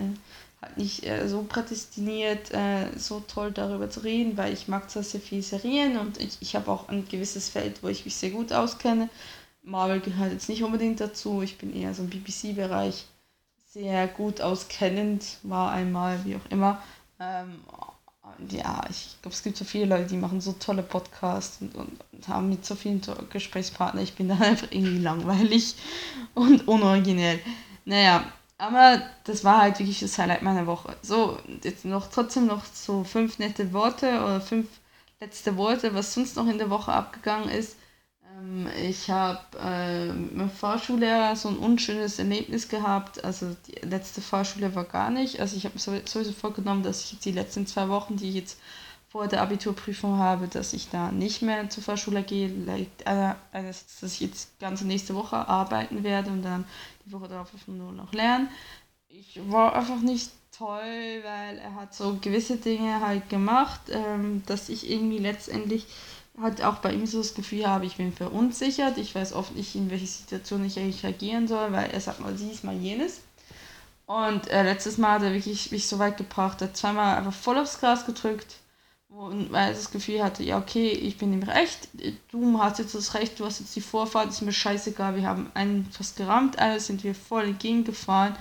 halt 0.62 0.78
nicht 0.78 1.06
äh, 1.06 1.28
so 1.28 1.44
prädestiniert, 1.44 2.52
äh, 2.52 2.88
so 2.98 3.20
toll 3.28 3.52
darüber 3.52 3.90
zu 3.90 4.00
reden, 4.00 4.36
weil 4.38 4.52
ich 4.52 4.68
mag 4.68 4.90
zwar 4.90 5.04
sehr 5.04 5.22
viele 5.22 5.44
Serien 5.44 5.98
und 5.98 6.20
ich, 6.20 6.38
ich 6.40 6.56
habe 6.56 6.72
auch 6.72 6.90
ein 6.90 7.08
gewisses 7.08 7.50
Feld, 7.50 7.84
wo 7.84 7.88
ich 7.88 8.06
mich 8.06 8.16
sehr 8.16 8.32
gut 8.32 8.52
auskenne. 8.52 9.10
Marvel 9.64 10.00
gehört 10.00 10.32
jetzt 10.32 10.50
nicht 10.50 10.64
unbedingt 10.64 11.00
dazu. 11.00 11.44
Ich 11.44 11.60
bin 11.60 11.76
eher 11.76 11.94
so 11.94 12.02
im 12.02 12.10
BBC-Bereich 12.10 13.06
sehr 13.68 14.08
gut 14.08 14.42
auskennend, 14.42 15.24
war 15.44 15.72
einmal, 15.72 16.26
wie 16.26 16.36
auch 16.36 16.52
immer. 16.52 16.82
Ähm, 17.20 17.60
ja, 18.50 18.84
ich 18.90 19.18
glaube, 19.22 19.36
es 19.36 19.44
gibt 19.44 19.58
so 19.58 19.66
viele 19.66 19.86
Leute, 19.86 20.08
die 20.08 20.18
machen 20.18 20.42
so 20.42 20.54
tolle 20.54 20.84
Podcasts 20.84 21.62
und, 21.62 21.76
und, 21.76 22.00
und 22.12 22.28
haben 22.28 22.50
mit 22.50 22.66
so 22.66 22.76
vielen 22.76 23.02
Gesprächspartnern. 23.32 24.04
Ich 24.04 24.16
bin 24.16 24.30
dann 24.30 24.42
einfach 24.42 24.68
irgendwie 24.72 25.00
langweilig 25.00 25.76
und 26.34 26.68
unoriginell. 26.68 27.40
Naja, 27.86 28.24
aber 28.58 29.02
das 29.24 29.44
war 29.44 29.62
halt 29.62 29.80
wirklich 29.80 30.00
das 30.00 30.18
Highlight 30.18 30.44
meiner 30.44 30.68
Woche. 30.68 30.96
So, 31.02 31.40
jetzt 31.64 31.86
noch 31.86 32.10
trotzdem 32.10 32.46
noch 32.48 32.64
so 32.66 33.04
fünf 33.04 33.40
nette 33.40 33.74
Worte 33.74 34.08
oder 34.08 34.42
fünf 34.42 34.68
letzte 35.20 35.58
Worte, 35.58 35.94
was 35.94 36.14
sonst 36.14 36.36
noch 36.36 36.48
in 36.48 36.58
der 36.58 36.70
Woche 36.70 36.92
abgegangen 36.94 37.50
ist. 37.50 37.76
Ähm, 38.42 38.68
ich 38.90 39.10
habe 39.10 39.40
äh, 39.60 40.12
mit 40.12 40.36
meinem 40.36 40.50
Fahrschullehrer 40.50 41.36
so 41.36 41.50
ein 41.50 41.58
unschönes 41.58 42.20
Erlebnis 42.20 42.70
gehabt. 42.70 43.24
Also 43.24 43.56
die 43.68 43.86
letzte 43.86 44.22
Fahrschule 44.22 44.76
war 44.76 44.86
gar 44.86 45.10
nicht. 45.10 45.40
Also 45.40 45.58
ich 45.58 45.66
habe 45.66 45.76
mir 45.76 46.02
sowieso 46.06 46.32
vorgenommen, 46.32 46.84
dass 46.84 47.12
ich 47.12 47.20
die 47.20 47.32
letzten 47.32 47.68
zwei 47.68 47.90
Wochen, 47.90 48.18
die 48.18 48.30
ich 48.30 48.36
jetzt 48.36 48.60
vor 49.10 49.28
der 49.28 49.42
Abiturprüfung 49.42 50.18
habe, 50.18 50.48
dass 50.48 50.72
ich 50.74 50.90
da 50.90 51.12
nicht 51.12 51.42
mehr 51.42 51.70
zur 51.70 51.84
Fahrschule 51.84 52.24
gehe. 52.24 52.50
Einerseits, 53.52 54.00
dass 54.00 54.14
ich 54.14 54.22
jetzt 54.22 54.58
ganze 54.60 54.88
nächste 54.88 55.16
Woche 55.16 55.36
arbeiten 55.36 56.04
werde 56.04 56.32
und 56.32 56.44
dann 56.44 56.64
die 57.06 57.12
Woche 57.12 57.28
darauf 57.28 57.50
nur 57.68 57.92
noch 57.92 58.14
lernen. 58.14 58.48
Ich 59.10 59.38
war 59.50 59.76
einfach 59.76 60.00
nicht 60.00 60.32
toll, 60.58 61.22
weil 61.24 61.58
er 61.58 61.76
hat 61.76 61.94
so 61.94 62.18
gewisse 62.22 62.56
Dinge 62.56 63.02
halt 63.02 63.30
gemacht, 63.30 63.82
ähm, 63.90 64.44
dass 64.46 64.70
ich 64.70 64.90
irgendwie 64.90 65.18
letztendlich 65.18 65.86
halt 66.40 66.64
auch 66.64 66.78
bei 66.78 66.94
ihm 66.94 67.06
so 67.06 67.18
das 67.20 67.34
Gefühl 67.34 67.68
habe, 67.68 67.86
ich 67.86 67.98
bin 67.98 68.14
verunsichert, 68.14 68.98
ich 68.98 69.14
weiß 69.14 69.34
oft 69.34 69.56
nicht, 69.56 69.76
in 69.76 69.90
welche 69.90 70.08
Situation 70.08 70.66
ich 70.66 70.80
eigentlich 70.80 71.04
reagieren 71.04 71.48
soll, 71.48 71.72
weil 71.72 71.90
er 71.92 72.02
sagt 72.02 72.20
mal 72.20 72.34
dies, 72.34 72.64
mal 72.64 72.76
jenes. 72.76 73.22
Und 74.06 74.48
äh, 74.50 74.64
letztes 74.64 74.98
Mal 74.98 75.14
hat 75.14 75.24
er 75.24 75.34
wirklich 75.34 75.72
mich 75.72 75.88
so 75.88 76.00
weit 76.00 76.18
gebracht, 76.18 76.62
er 76.62 76.68
hat 76.68 76.78
zweimal 76.78 77.18
einfach 77.18 77.34
voll 77.34 77.58
aufs 77.58 77.80
Gras 77.80 78.06
gedrückt, 78.06 78.58
und 79.12 79.52
weil 79.52 79.68
er 79.68 79.74
das 79.74 79.92
Gefühl 79.92 80.24
hatte, 80.24 80.42
ja 80.42 80.58
okay, 80.58 80.90
ich 80.90 81.18
bin 81.18 81.34
im 81.34 81.44
Recht, 81.44 81.90
du 82.32 82.58
hast 82.60 82.80
jetzt 82.80 82.96
das 82.96 83.14
Recht, 83.14 83.40
du 83.40 83.46
hast 83.46 83.60
jetzt 83.60 83.76
die 83.76 83.82
Vorfahrt, 83.82 84.30
ist 84.30 84.42
mir 84.42 84.54
scheißegal, 84.54 85.16
wir 85.18 85.28
haben 85.28 85.52
einen 85.54 85.86
fast 85.92 86.16
gerammt, 86.16 86.60
einen 86.60 86.80
sind 86.80 87.04
wir 87.04 87.14
voll 87.14 87.44
entgegengefahren 87.44 88.38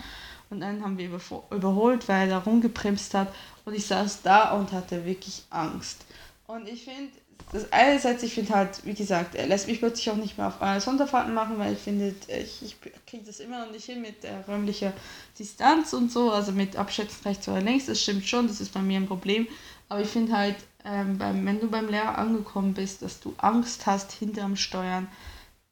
und 0.49 0.61
dann 0.61 0.83
haben 0.83 0.97
wir 0.97 1.11
überholt, 1.51 2.09
weil 2.09 2.31
er 2.31 2.39
rumgebremst 2.39 3.15
hat. 3.15 3.33
Und 3.65 3.75
ich 3.75 3.87
saß 3.87 4.23
da 4.23 4.53
und 4.53 4.73
hatte 4.73 5.05
wirklich 5.05 5.45
Angst. 5.51 6.05
Und 6.47 6.69
ich 6.69 6.85
finde, 6.85 7.13
das 7.53 7.73
einerseits, 7.73 8.23
ich 8.23 8.35
finde 8.35 8.55
halt, 8.55 8.85
wie 8.85 8.95
gesagt, 8.95 9.35
er 9.35 9.47
lässt 9.47 9.67
mich 9.67 9.81
plötzlich 9.81 10.11
auch 10.11 10.17
nicht 10.17 10.39
mehr 10.39 10.49
auf 10.49 10.61
äh, 10.61 10.81
Sonderfahrten 10.81 11.35
machen, 11.35 11.59
weil 11.59 11.73
ich 11.73 11.81
finde, 11.81 12.15
ich, 12.29 12.63
ich 12.63 12.77
kriege 13.07 13.25
das 13.25 13.41
immer 13.41 13.65
noch 13.65 13.73
nicht 13.73 13.85
hin 13.85 14.01
mit 14.01 14.23
der 14.23 14.47
räumlichen 14.47 14.93
Distanz 15.39 15.93
und 15.93 16.13
so, 16.13 16.31
also 16.31 16.53
mit 16.53 16.77
Abschätzen 16.77 17.25
rechts 17.25 17.49
oder 17.49 17.61
links, 17.61 17.87
das 17.87 18.01
stimmt 18.01 18.27
schon, 18.27 18.47
das 18.47 18.61
ist 18.61 18.73
bei 18.73 18.81
mir 18.81 18.99
ein 18.99 19.09
Problem. 19.09 19.49
Aber 19.89 20.01
ich 20.01 20.09
finde 20.09 20.37
halt, 20.37 20.57
ähm, 20.85 21.19
beim, 21.19 21.45
wenn 21.45 21.61
du 21.61 21.69
beim 21.69 21.89
Lehrer 21.89 22.17
angekommen 22.19 22.75
bist, 22.75 23.03
dass 23.03 23.19
du 23.19 23.35
Angst 23.39 23.87
hast 23.87 24.13
hinterm 24.13 24.55
Steuern, 24.55 25.09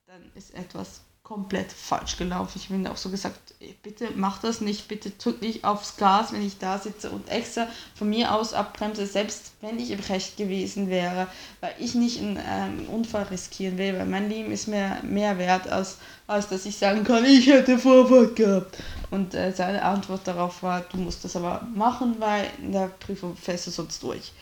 dann 0.06 0.22
ist 0.34 0.54
etwas 0.54 1.02
komplett 1.28 1.70
falsch 1.70 2.16
gelaufen. 2.16 2.52
Ich 2.56 2.70
bin 2.70 2.86
auch 2.86 2.96
so 2.96 3.10
gesagt, 3.10 3.38
bitte 3.82 4.08
mach 4.16 4.38
das 4.38 4.62
nicht, 4.62 4.88
bitte 4.88 5.10
drück 5.10 5.42
nicht 5.42 5.62
aufs 5.62 5.98
Gas, 5.98 6.32
wenn 6.32 6.44
ich 6.44 6.56
da 6.56 6.78
sitze 6.78 7.10
und 7.10 7.28
extra 7.28 7.66
von 7.94 8.08
mir 8.08 8.34
aus 8.34 8.54
abbremse, 8.54 9.06
selbst 9.06 9.52
wenn 9.60 9.78
ich 9.78 9.90
im 9.90 10.00
Recht 10.00 10.38
gewesen 10.38 10.88
wäre, 10.88 11.26
weil 11.60 11.74
ich 11.78 11.94
nicht 11.94 12.18
einen 12.18 12.38
ähm, 12.48 12.88
Unfall 12.88 13.24
riskieren 13.24 13.76
will, 13.76 13.98
weil 13.98 14.06
mein 14.06 14.30
Leben 14.30 14.50
ist 14.50 14.68
mir 14.68 14.96
mehr 15.02 15.36
wert, 15.36 15.68
als, 15.68 15.98
als 16.26 16.48
dass 16.48 16.64
ich 16.64 16.78
sagen 16.78 17.04
kann, 17.04 17.26
ich 17.26 17.46
hätte 17.46 17.78
Vorfahrt 17.78 18.34
gehabt. 18.34 18.78
Und 19.10 19.34
äh, 19.34 19.52
seine 19.52 19.82
Antwort 19.82 20.26
darauf 20.26 20.62
war, 20.62 20.80
du 20.80 20.96
musst 20.96 21.24
das 21.24 21.36
aber 21.36 21.66
machen, 21.74 22.16
weil 22.20 22.46
in 22.62 22.72
der 22.72 22.88
Prüfung 22.88 23.36
fällst 23.36 23.66
du 23.66 23.70
sonst 23.70 24.02
durch. 24.02 24.32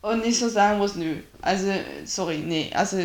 Und 0.00 0.26
ich 0.26 0.40
so 0.40 0.48
sagen 0.48 0.78
muss, 0.78 0.96
nö, 0.96 1.18
also 1.40 1.72
sorry, 2.04 2.38
nee, 2.38 2.72
also 2.74 2.98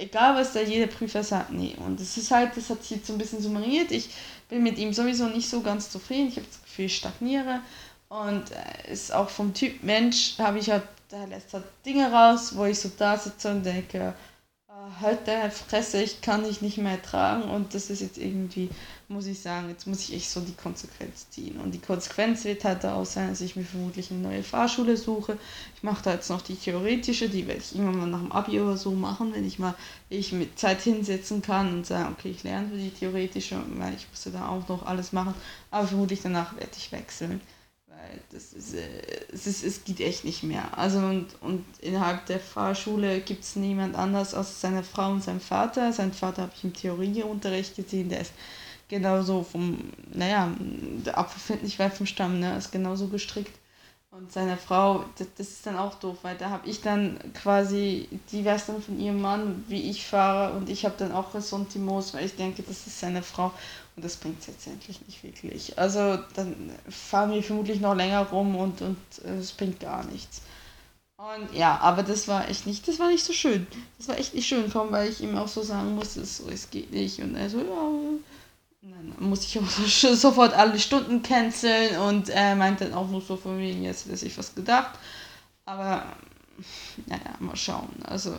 egal 0.00 0.34
was 0.34 0.52
da 0.52 0.60
jeder 0.60 0.86
Prüfer 0.86 1.22
sagt, 1.22 1.52
nee. 1.52 1.74
Und 1.84 2.00
das 2.00 2.16
ist 2.16 2.30
halt, 2.30 2.56
das 2.56 2.70
hat 2.70 2.82
sich 2.82 2.98
jetzt 2.98 3.06
so 3.06 3.12
ein 3.12 3.18
bisschen 3.18 3.42
summariert. 3.42 3.90
Ich 3.92 4.10
bin 4.48 4.62
mit 4.62 4.78
ihm 4.78 4.92
sowieso 4.92 5.26
nicht 5.26 5.48
so 5.48 5.60
ganz 5.60 5.90
zufrieden. 5.90 6.28
Ich 6.28 6.36
habe 6.36 6.46
das 6.46 6.62
Gefühl, 6.62 6.86
ich 6.86 6.96
stagniere. 6.96 7.60
Und 8.08 8.44
äh, 8.50 8.92
ist 8.92 9.12
auch 9.12 9.28
vom 9.28 9.54
Typ 9.54 9.82
Mensch, 9.82 10.38
habe 10.38 10.58
ich 10.58 10.70
halt, 10.70 10.82
da 11.08 11.24
lässt 11.24 11.52
halt 11.52 11.64
Dinge 11.86 12.10
raus, 12.10 12.56
wo 12.56 12.64
ich 12.64 12.80
so 12.80 12.90
da 12.98 13.16
sitze 13.16 13.50
und 13.50 13.64
denke, 13.64 14.14
halt 15.00 15.26
deine 15.26 15.50
Fresse, 15.50 16.02
ich 16.02 16.20
kann 16.20 16.44
dich 16.44 16.62
nicht 16.62 16.78
mehr 16.78 17.00
tragen 17.00 17.42
und 17.50 17.74
das 17.74 17.90
ist 17.90 18.00
jetzt 18.00 18.18
irgendwie, 18.18 18.70
muss 19.10 19.26
ich 19.26 19.40
sagen, 19.40 19.68
jetzt 19.68 19.86
muss 19.86 20.08
ich 20.08 20.14
echt 20.14 20.30
so 20.30 20.40
die 20.40 20.54
Konsequenz 20.54 21.28
ziehen. 21.30 21.58
Und 21.58 21.72
die 21.72 21.80
Konsequenz 21.80 22.44
wird 22.44 22.64
halt 22.64 22.84
daraus 22.84 23.12
sein, 23.12 23.28
dass 23.28 23.40
ich 23.40 23.56
mir 23.56 23.64
vermutlich 23.64 24.10
eine 24.10 24.20
neue 24.20 24.42
Fahrschule 24.42 24.96
suche. 24.96 25.36
Ich 25.76 25.82
mache 25.82 26.02
da 26.04 26.14
jetzt 26.14 26.30
noch 26.30 26.42
die 26.42 26.54
theoretische, 26.54 27.28
die 27.28 27.46
werde 27.46 27.60
ich 27.60 27.74
irgendwann 27.74 27.98
mal 27.98 28.06
nach 28.06 28.20
dem 28.20 28.32
Abi 28.32 28.60
oder 28.60 28.76
so 28.76 28.92
machen, 28.92 29.34
wenn 29.34 29.46
ich 29.46 29.58
mal 29.58 29.74
ich 30.08 30.32
mit 30.32 30.58
Zeit 30.58 30.80
hinsetzen 30.82 31.42
kann 31.42 31.72
und 31.74 31.86
sagen, 31.86 32.14
okay, 32.16 32.30
ich 32.30 32.42
lerne 32.42 32.68
für 32.68 32.76
die 32.76 32.90
theoretische, 32.90 33.60
weil 33.74 33.94
ich 33.94 34.08
musste 34.08 34.30
da 34.30 34.48
auch 34.48 34.68
noch 34.68 34.86
alles 34.86 35.12
machen, 35.12 35.34
aber 35.70 35.86
vermutlich 35.88 36.20
danach 36.22 36.56
werde 36.56 36.72
ich 36.76 36.92
wechseln 36.92 37.40
das 38.30 38.52
ist, 38.52 38.74
äh, 38.74 38.88
es, 39.32 39.46
ist, 39.46 39.64
es 39.64 39.84
geht 39.84 40.00
echt 40.00 40.24
nicht 40.24 40.42
mehr. 40.42 40.76
Also 40.76 40.98
und, 40.98 41.26
und 41.40 41.64
innerhalb 41.80 42.26
der 42.26 42.40
Fahrschule 42.40 43.20
gibt 43.20 43.44
es 43.44 43.56
niemand 43.56 43.96
anders 43.96 44.34
als 44.34 44.60
seine 44.60 44.82
Frau 44.82 45.10
und 45.10 45.22
sein 45.22 45.40
Vater. 45.40 45.92
Sein 45.92 46.12
Vater 46.12 46.42
habe 46.42 46.52
ich 46.56 46.64
im 46.64 46.72
Theorieunterricht 46.72 47.76
gesehen, 47.76 48.08
der 48.08 48.22
ist 48.22 48.32
genauso 48.90 49.42
vom, 49.42 49.78
naja, 50.12 50.52
der 50.58 51.16
Apfel 51.16 51.40
findet 51.40 51.64
nicht 51.64 51.78
weit 51.78 51.94
vom 51.94 52.06
Stamm, 52.06 52.40
ne, 52.40 52.58
ist 52.58 52.72
genauso 52.72 53.08
gestrickt. 53.08 53.56
Und 54.10 54.32
seine 54.32 54.56
Frau, 54.56 55.04
das, 55.16 55.28
das 55.38 55.48
ist 55.48 55.66
dann 55.66 55.78
auch 55.78 55.94
doof, 55.94 56.18
weil 56.22 56.36
da 56.36 56.50
habe 56.50 56.68
ich 56.68 56.82
dann 56.82 57.18
quasi 57.32 58.08
die 58.32 58.42
Version 58.42 58.82
von 58.82 58.98
ihrem 58.98 59.20
Mann, 59.20 59.64
wie 59.68 59.88
ich 59.88 60.04
fahre 60.04 60.56
und 60.56 60.68
ich 60.68 60.84
habe 60.84 60.96
dann 60.98 61.12
auch 61.12 61.32
Ressentiments, 61.32 62.12
weil 62.12 62.26
ich 62.26 62.34
denke, 62.34 62.64
das 62.64 62.88
ist 62.88 62.98
seine 62.98 63.22
Frau 63.22 63.52
und 63.94 64.04
das 64.04 64.16
bringt 64.16 64.40
es 64.40 64.48
letztendlich 64.48 65.00
nicht 65.06 65.22
wirklich. 65.22 65.78
Also 65.78 66.18
dann 66.34 66.72
fahren 66.88 67.30
wir 67.30 67.42
vermutlich 67.42 67.80
noch 67.80 67.94
länger 67.94 68.26
rum 68.26 68.56
und, 68.56 68.80
äh, 68.80 69.36
es 69.38 69.52
bringt 69.52 69.78
gar 69.78 70.04
nichts. 70.06 70.42
Und 71.16 71.54
ja, 71.54 71.78
aber 71.78 72.02
das 72.02 72.26
war 72.28 72.48
echt 72.48 72.66
nicht, 72.66 72.88
das 72.88 72.98
war 72.98 73.08
nicht 73.08 73.24
so 73.24 73.32
schön. 73.32 73.66
Das 73.98 74.08
war 74.08 74.18
echt 74.18 74.34
nicht 74.34 74.48
schön, 74.48 74.70
vor 74.70 74.82
allem, 74.82 74.92
weil 74.92 75.10
ich 75.10 75.20
ihm 75.20 75.36
auch 75.36 75.48
so 75.48 75.62
sagen 75.62 75.94
musste, 75.94 76.20
es, 76.22 76.40
es 76.40 76.70
geht 76.70 76.92
nicht. 76.92 77.20
Und 77.20 77.36
er 77.36 77.50
so, 77.50 77.58
ja. 77.58 77.90
Dann 78.82 79.14
musste 79.18 79.46
ich 79.46 79.58
auch 79.58 79.68
so, 79.68 80.14
sofort 80.14 80.54
alle 80.54 80.78
Stunden 80.78 81.22
canceln 81.22 81.98
und 81.98 82.28
er 82.28 82.56
meinte 82.56 82.84
dann 82.84 82.94
auch 82.94 83.08
nur 83.08 83.20
so 83.20 83.36
von 83.36 83.58
wegen, 83.58 83.82
jetzt 83.82 84.06
hätte 84.06 84.16
sich 84.16 84.36
was 84.38 84.54
gedacht. 84.54 84.98
Aber 85.64 86.16
naja, 87.06 87.36
mal 87.38 87.56
schauen. 87.56 87.90
Also 88.04 88.34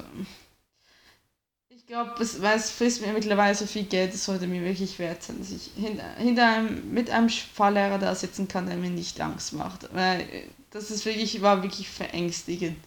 glaube, 1.92 2.14
weil 2.40 2.58
es 2.58 2.72
frisst 2.72 3.02
mir 3.02 3.12
mittlerweile 3.12 3.54
so 3.54 3.66
viel 3.66 3.84
Geld, 3.84 4.14
es 4.14 4.24
sollte 4.24 4.48
mir 4.48 4.64
wirklich 4.64 4.98
wert 4.98 5.22
sein, 5.24 5.40
dass 5.40 5.52
ich 5.52 5.72
hinter, 5.76 6.06
hinter 6.18 6.48
einem, 6.48 6.94
mit 6.94 7.10
einem 7.10 7.28
Fahrlehrer 7.28 8.00
da 8.00 8.16
sitzen 8.16 8.48
kann, 8.48 8.68
der 8.68 8.78
mir 8.78 8.90
nicht 8.90 9.20
Angst 9.20 9.52
macht. 9.52 9.94
Weil 9.94 10.26
das 10.70 10.90
ist 10.90 11.06
wirklich, 11.06 11.42
war 11.42 11.62
wirklich 11.62 11.90
verängstigend. 11.90 12.78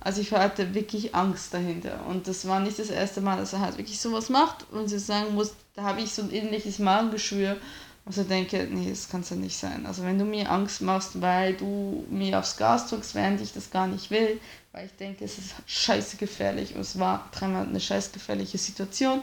Also 0.00 0.20
ich 0.20 0.32
hatte 0.32 0.74
wirklich 0.74 1.14
Angst 1.14 1.54
dahinter. 1.54 2.04
Und 2.06 2.28
das 2.28 2.46
war 2.46 2.60
nicht 2.60 2.78
das 2.78 2.90
erste 2.90 3.22
Mal, 3.22 3.38
dass 3.38 3.54
er 3.54 3.60
halt 3.60 3.78
wirklich 3.78 3.98
sowas 3.98 4.28
macht 4.28 4.70
und 4.70 4.92
ich 4.92 5.02
sagen 5.02 5.34
muss, 5.34 5.54
da 5.74 5.82
habe 5.82 6.00
ich 6.00 6.12
so 6.12 6.22
ein 6.22 6.32
ähnliches 6.32 6.78
Magengeschwür. 6.78 7.56
Also 8.04 8.24
denke, 8.24 8.66
nee, 8.68 8.90
das 8.90 9.08
kann 9.08 9.20
es 9.20 9.30
ja 9.30 9.36
nicht 9.36 9.56
sein. 9.56 9.86
Also 9.86 10.02
wenn 10.02 10.18
du 10.18 10.24
mir 10.24 10.50
Angst 10.50 10.82
machst, 10.82 11.20
weil 11.20 11.54
du 11.54 12.04
mir 12.10 12.38
aufs 12.38 12.56
Gas 12.56 12.88
drückst, 12.88 13.14
während 13.14 13.40
ich 13.40 13.52
das 13.52 13.70
gar 13.70 13.86
nicht 13.86 14.10
will, 14.10 14.40
weil 14.72 14.86
ich 14.86 14.96
denke, 14.96 15.24
es 15.24 15.38
ist 15.38 15.54
scheiße 15.66 16.16
gefährlich 16.16 16.74
und 16.74 16.80
es 16.80 16.98
war 16.98 17.28
dreimal 17.30 17.64
eine 17.64 17.78
scheiße 17.78 18.10
gefährliche 18.10 18.58
Situation, 18.58 19.20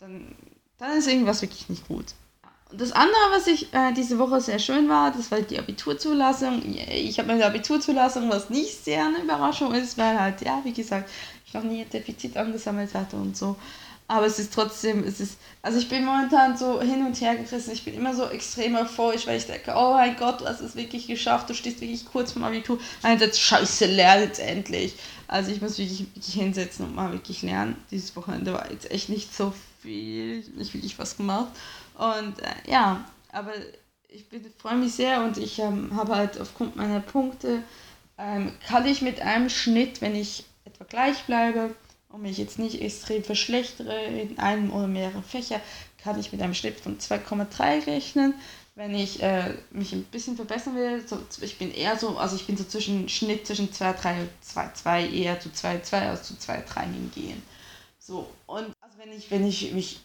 dann, 0.00 0.34
dann 0.76 0.98
ist 0.98 1.08
irgendwas 1.08 1.40
wirklich 1.40 1.70
nicht 1.70 1.88
gut. 1.88 2.06
Und 2.70 2.80
das 2.80 2.92
andere, 2.92 3.14
was 3.30 3.46
ich 3.46 3.72
äh, 3.72 3.92
diese 3.92 4.18
Woche 4.18 4.40
sehr 4.40 4.58
schön 4.58 4.86
war, 4.88 5.10
das 5.10 5.30
war 5.30 5.40
die 5.40 5.58
Abiturzulassung. 5.58 6.62
Ich 6.90 7.18
habe 7.18 7.28
meine 7.28 7.46
Abiturzulassung, 7.46 8.28
was 8.28 8.50
nicht 8.50 8.84
sehr 8.84 9.06
eine 9.06 9.22
Überraschung 9.22 9.72
ist, 9.72 9.96
weil 9.96 10.20
halt, 10.20 10.42
ja, 10.42 10.60
wie 10.64 10.72
gesagt, 10.72 11.08
ich 11.46 11.54
noch 11.54 11.62
nie 11.62 11.82
ein 11.82 11.90
Defizit 11.90 12.36
angesammelt 12.36 12.92
hatte 12.94 13.16
und 13.16 13.36
so. 13.36 13.56
Aber 14.06 14.26
es 14.26 14.38
ist 14.38 14.52
trotzdem, 14.52 15.02
es 15.02 15.18
ist, 15.18 15.38
also 15.62 15.78
ich 15.78 15.88
bin 15.88 16.04
momentan 16.04 16.58
so 16.58 16.80
hin 16.82 17.06
und 17.06 17.18
her 17.22 17.36
gerissen. 17.36 17.72
Ich 17.72 17.84
bin 17.84 17.94
immer 17.94 18.14
so 18.14 18.26
extrem 18.26 18.74
euphorisch, 18.74 19.26
weil 19.26 19.38
ich 19.38 19.46
denke, 19.46 19.72
oh 19.74 19.94
mein 19.94 20.16
Gott, 20.16 20.42
du 20.42 20.46
hast 20.46 20.60
es 20.60 20.76
wirklich 20.76 21.06
geschafft, 21.06 21.48
du 21.48 21.54
stehst 21.54 21.80
wirklich 21.80 22.04
kurz 22.04 22.32
vom 22.32 22.44
Abitur. 22.44 22.78
Einerseits, 23.02 23.40
scheiße, 23.40 23.86
lern 23.86 24.20
jetzt 24.20 24.40
endlich. 24.40 24.94
Also 25.26 25.50
ich 25.52 25.62
muss 25.62 25.78
wirklich, 25.78 26.00
wirklich 26.00 26.34
hinsetzen 26.34 26.84
und 26.84 26.94
mal 26.94 27.12
wirklich 27.12 27.40
lernen. 27.40 27.76
Dieses 27.90 28.14
Wochenende 28.14 28.52
war 28.52 28.70
jetzt 28.70 28.90
echt 28.90 29.08
nicht 29.08 29.34
so 29.34 29.54
viel, 29.80 30.40
nicht 30.54 30.74
wirklich 30.74 30.98
was 30.98 31.16
gemacht. 31.16 31.48
Und 31.96 32.38
äh, 32.40 32.70
ja, 32.70 33.04
aber 33.32 33.52
ich 34.08 34.26
freue 34.58 34.76
mich 34.76 34.92
sehr 34.92 35.24
und 35.24 35.38
ich 35.38 35.58
ähm, 35.58 35.96
habe 35.96 36.14
halt 36.14 36.38
aufgrund 36.38 36.76
meiner 36.76 37.00
Punkte, 37.00 37.62
ähm, 38.18 38.52
kann 38.66 38.86
ich 38.86 39.02
mit 39.02 39.20
einem 39.20 39.48
Schnitt, 39.48 40.00
wenn 40.00 40.14
ich 40.14 40.44
etwa 40.64 40.84
gleich 40.84 41.24
bleibe, 41.24 41.74
und 42.14 42.22
mich 42.22 42.38
jetzt 42.38 42.60
nicht 42.60 42.80
extrem 42.80 43.24
verschlechtere 43.24 44.04
in 44.04 44.38
einem 44.38 44.72
oder 44.72 44.86
mehreren 44.86 45.24
Fächer, 45.24 45.60
kann 45.98 46.18
ich 46.18 46.30
mit 46.30 46.40
einem 46.40 46.54
Schnitt 46.54 46.78
von 46.78 46.98
2,3 46.98 47.88
rechnen. 47.88 48.34
Wenn 48.76 48.94
ich 48.94 49.22
äh, 49.22 49.54
mich 49.70 49.92
ein 49.92 50.04
bisschen 50.04 50.36
verbessern 50.36 50.76
will, 50.76 51.06
so, 51.06 51.18
ich 51.40 51.58
bin 51.58 51.72
eher 51.72 51.96
so, 51.96 52.16
also 52.16 52.36
ich 52.36 52.46
bin 52.46 52.56
so 52.56 52.64
zwischen 52.64 53.08
Schnitt 53.08 53.46
zwischen 53.46 53.70
2,3 53.70 54.20
und 54.20 54.30
2,2, 54.44 55.10
eher 55.10 55.40
zu 55.40 55.48
2,2 55.48 56.08
als 56.08 56.22
zu 56.24 56.34
2,3 56.34 56.82
hingehen. 56.82 57.42
So, 57.98 58.28
und 58.46 58.72
also 58.80 58.98
wenn 58.98 59.12
ich, 59.12 59.30
wenn 59.30 59.46
ich 59.46 59.72
mich 59.72 60.00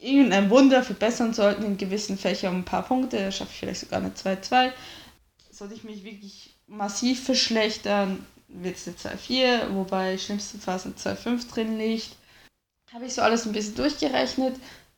irgendein 0.00 0.50
Wunder 0.50 0.82
verbessern 0.82 1.32
sollte 1.32 1.64
in 1.64 1.78
gewissen 1.78 2.18
Fächern 2.18 2.54
um 2.54 2.60
ein 2.60 2.64
paar 2.66 2.82
Punkte, 2.82 3.32
schaffe 3.32 3.52
ich 3.52 3.58
vielleicht 3.60 3.80
sogar 3.80 4.00
eine 4.00 4.10
2,2, 4.10 4.70
sollte 5.50 5.74
ich 5.74 5.84
mich 5.84 6.04
wirklich 6.04 6.56
massiv 6.66 7.24
verschlechtern, 7.24 8.26
wird 8.62 8.76
es 8.76 8.86
eine 8.86 9.16
2,4, 9.16 9.74
wobei 9.74 10.18
schlimmstenfalls 10.18 10.84
eine 10.84 10.94
2,5 10.94 11.52
drin 11.52 11.78
liegt. 11.78 12.16
Habe 12.92 13.06
ich 13.06 13.14
so 13.14 13.22
alles 13.22 13.46
ein 13.46 13.52
bisschen 13.52 13.74
durchgerechnet. 13.74 14.56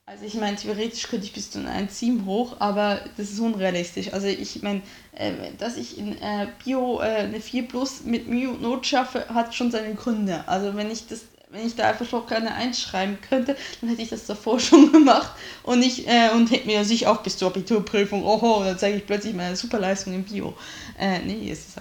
Also 0.08 0.24
ich 0.24 0.34
meine, 0.34 0.56
theoretisch 0.56 1.08
könnte 1.08 1.26
ich 1.26 1.32
bis 1.32 1.50
zu 1.50 1.58
ein 1.58 1.88
1,7 1.88 2.26
hoch, 2.26 2.56
aber 2.60 3.00
das 3.16 3.30
ist 3.30 3.40
unrealistisch. 3.40 4.12
Also 4.12 4.28
ich 4.28 4.62
meine, 4.62 4.82
äh, 5.12 5.32
dass 5.58 5.76
ich 5.76 5.98
in 5.98 6.16
äh, 6.22 6.46
Bio 6.64 7.00
äh, 7.00 7.24
eine 7.24 7.40
4 7.40 7.66
Plus 7.66 8.04
mit 8.04 8.28
und 8.28 8.62
Not 8.62 8.86
schaffe, 8.86 9.28
hat 9.30 9.54
schon 9.54 9.72
seine 9.72 9.94
Gründe. 9.94 10.46
Also 10.46 10.76
wenn 10.76 10.90
ich 10.90 11.08
das 11.08 11.22
wenn 11.50 11.66
ich 11.66 11.76
da 11.76 11.88
einfach 11.88 12.10
locker 12.10 12.36
eine 12.36 12.54
1 12.54 12.80
schreiben 12.80 13.18
könnte, 13.20 13.56
dann 13.80 13.90
hätte 13.90 14.02
ich 14.02 14.10
das 14.10 14.26
davor 14.26 14.60
schon 14.60 14.92
gemacht 14.92 15.32
und 15.62 15.82
ich 15.82 16.06
äh, 16.06 16.30
und 16.34 16.50
hätte 16.50 16.66
mir 16.66 16.84
sich 16.84 17.06
auch 17.06 17.22
bis 17.22 17.38
zur 17.38 17.48
Abiturprüfung, 17.48 18.24
oho, 18.24 18.62
dann 18.64 18.78
zeige 18.78 18.98
ich 18.98 19.06
plötzlich 19.06 19.34
meine 19.34 19.56
Superleistung 19.56 20.14
im 20.14 20.24
Bio. 20.24 20.54
Äh, 20.98 21.20
nee, 21.20 21.50
es 21.50 21.60
ist 21.60 21.74
so. 21.74 21.80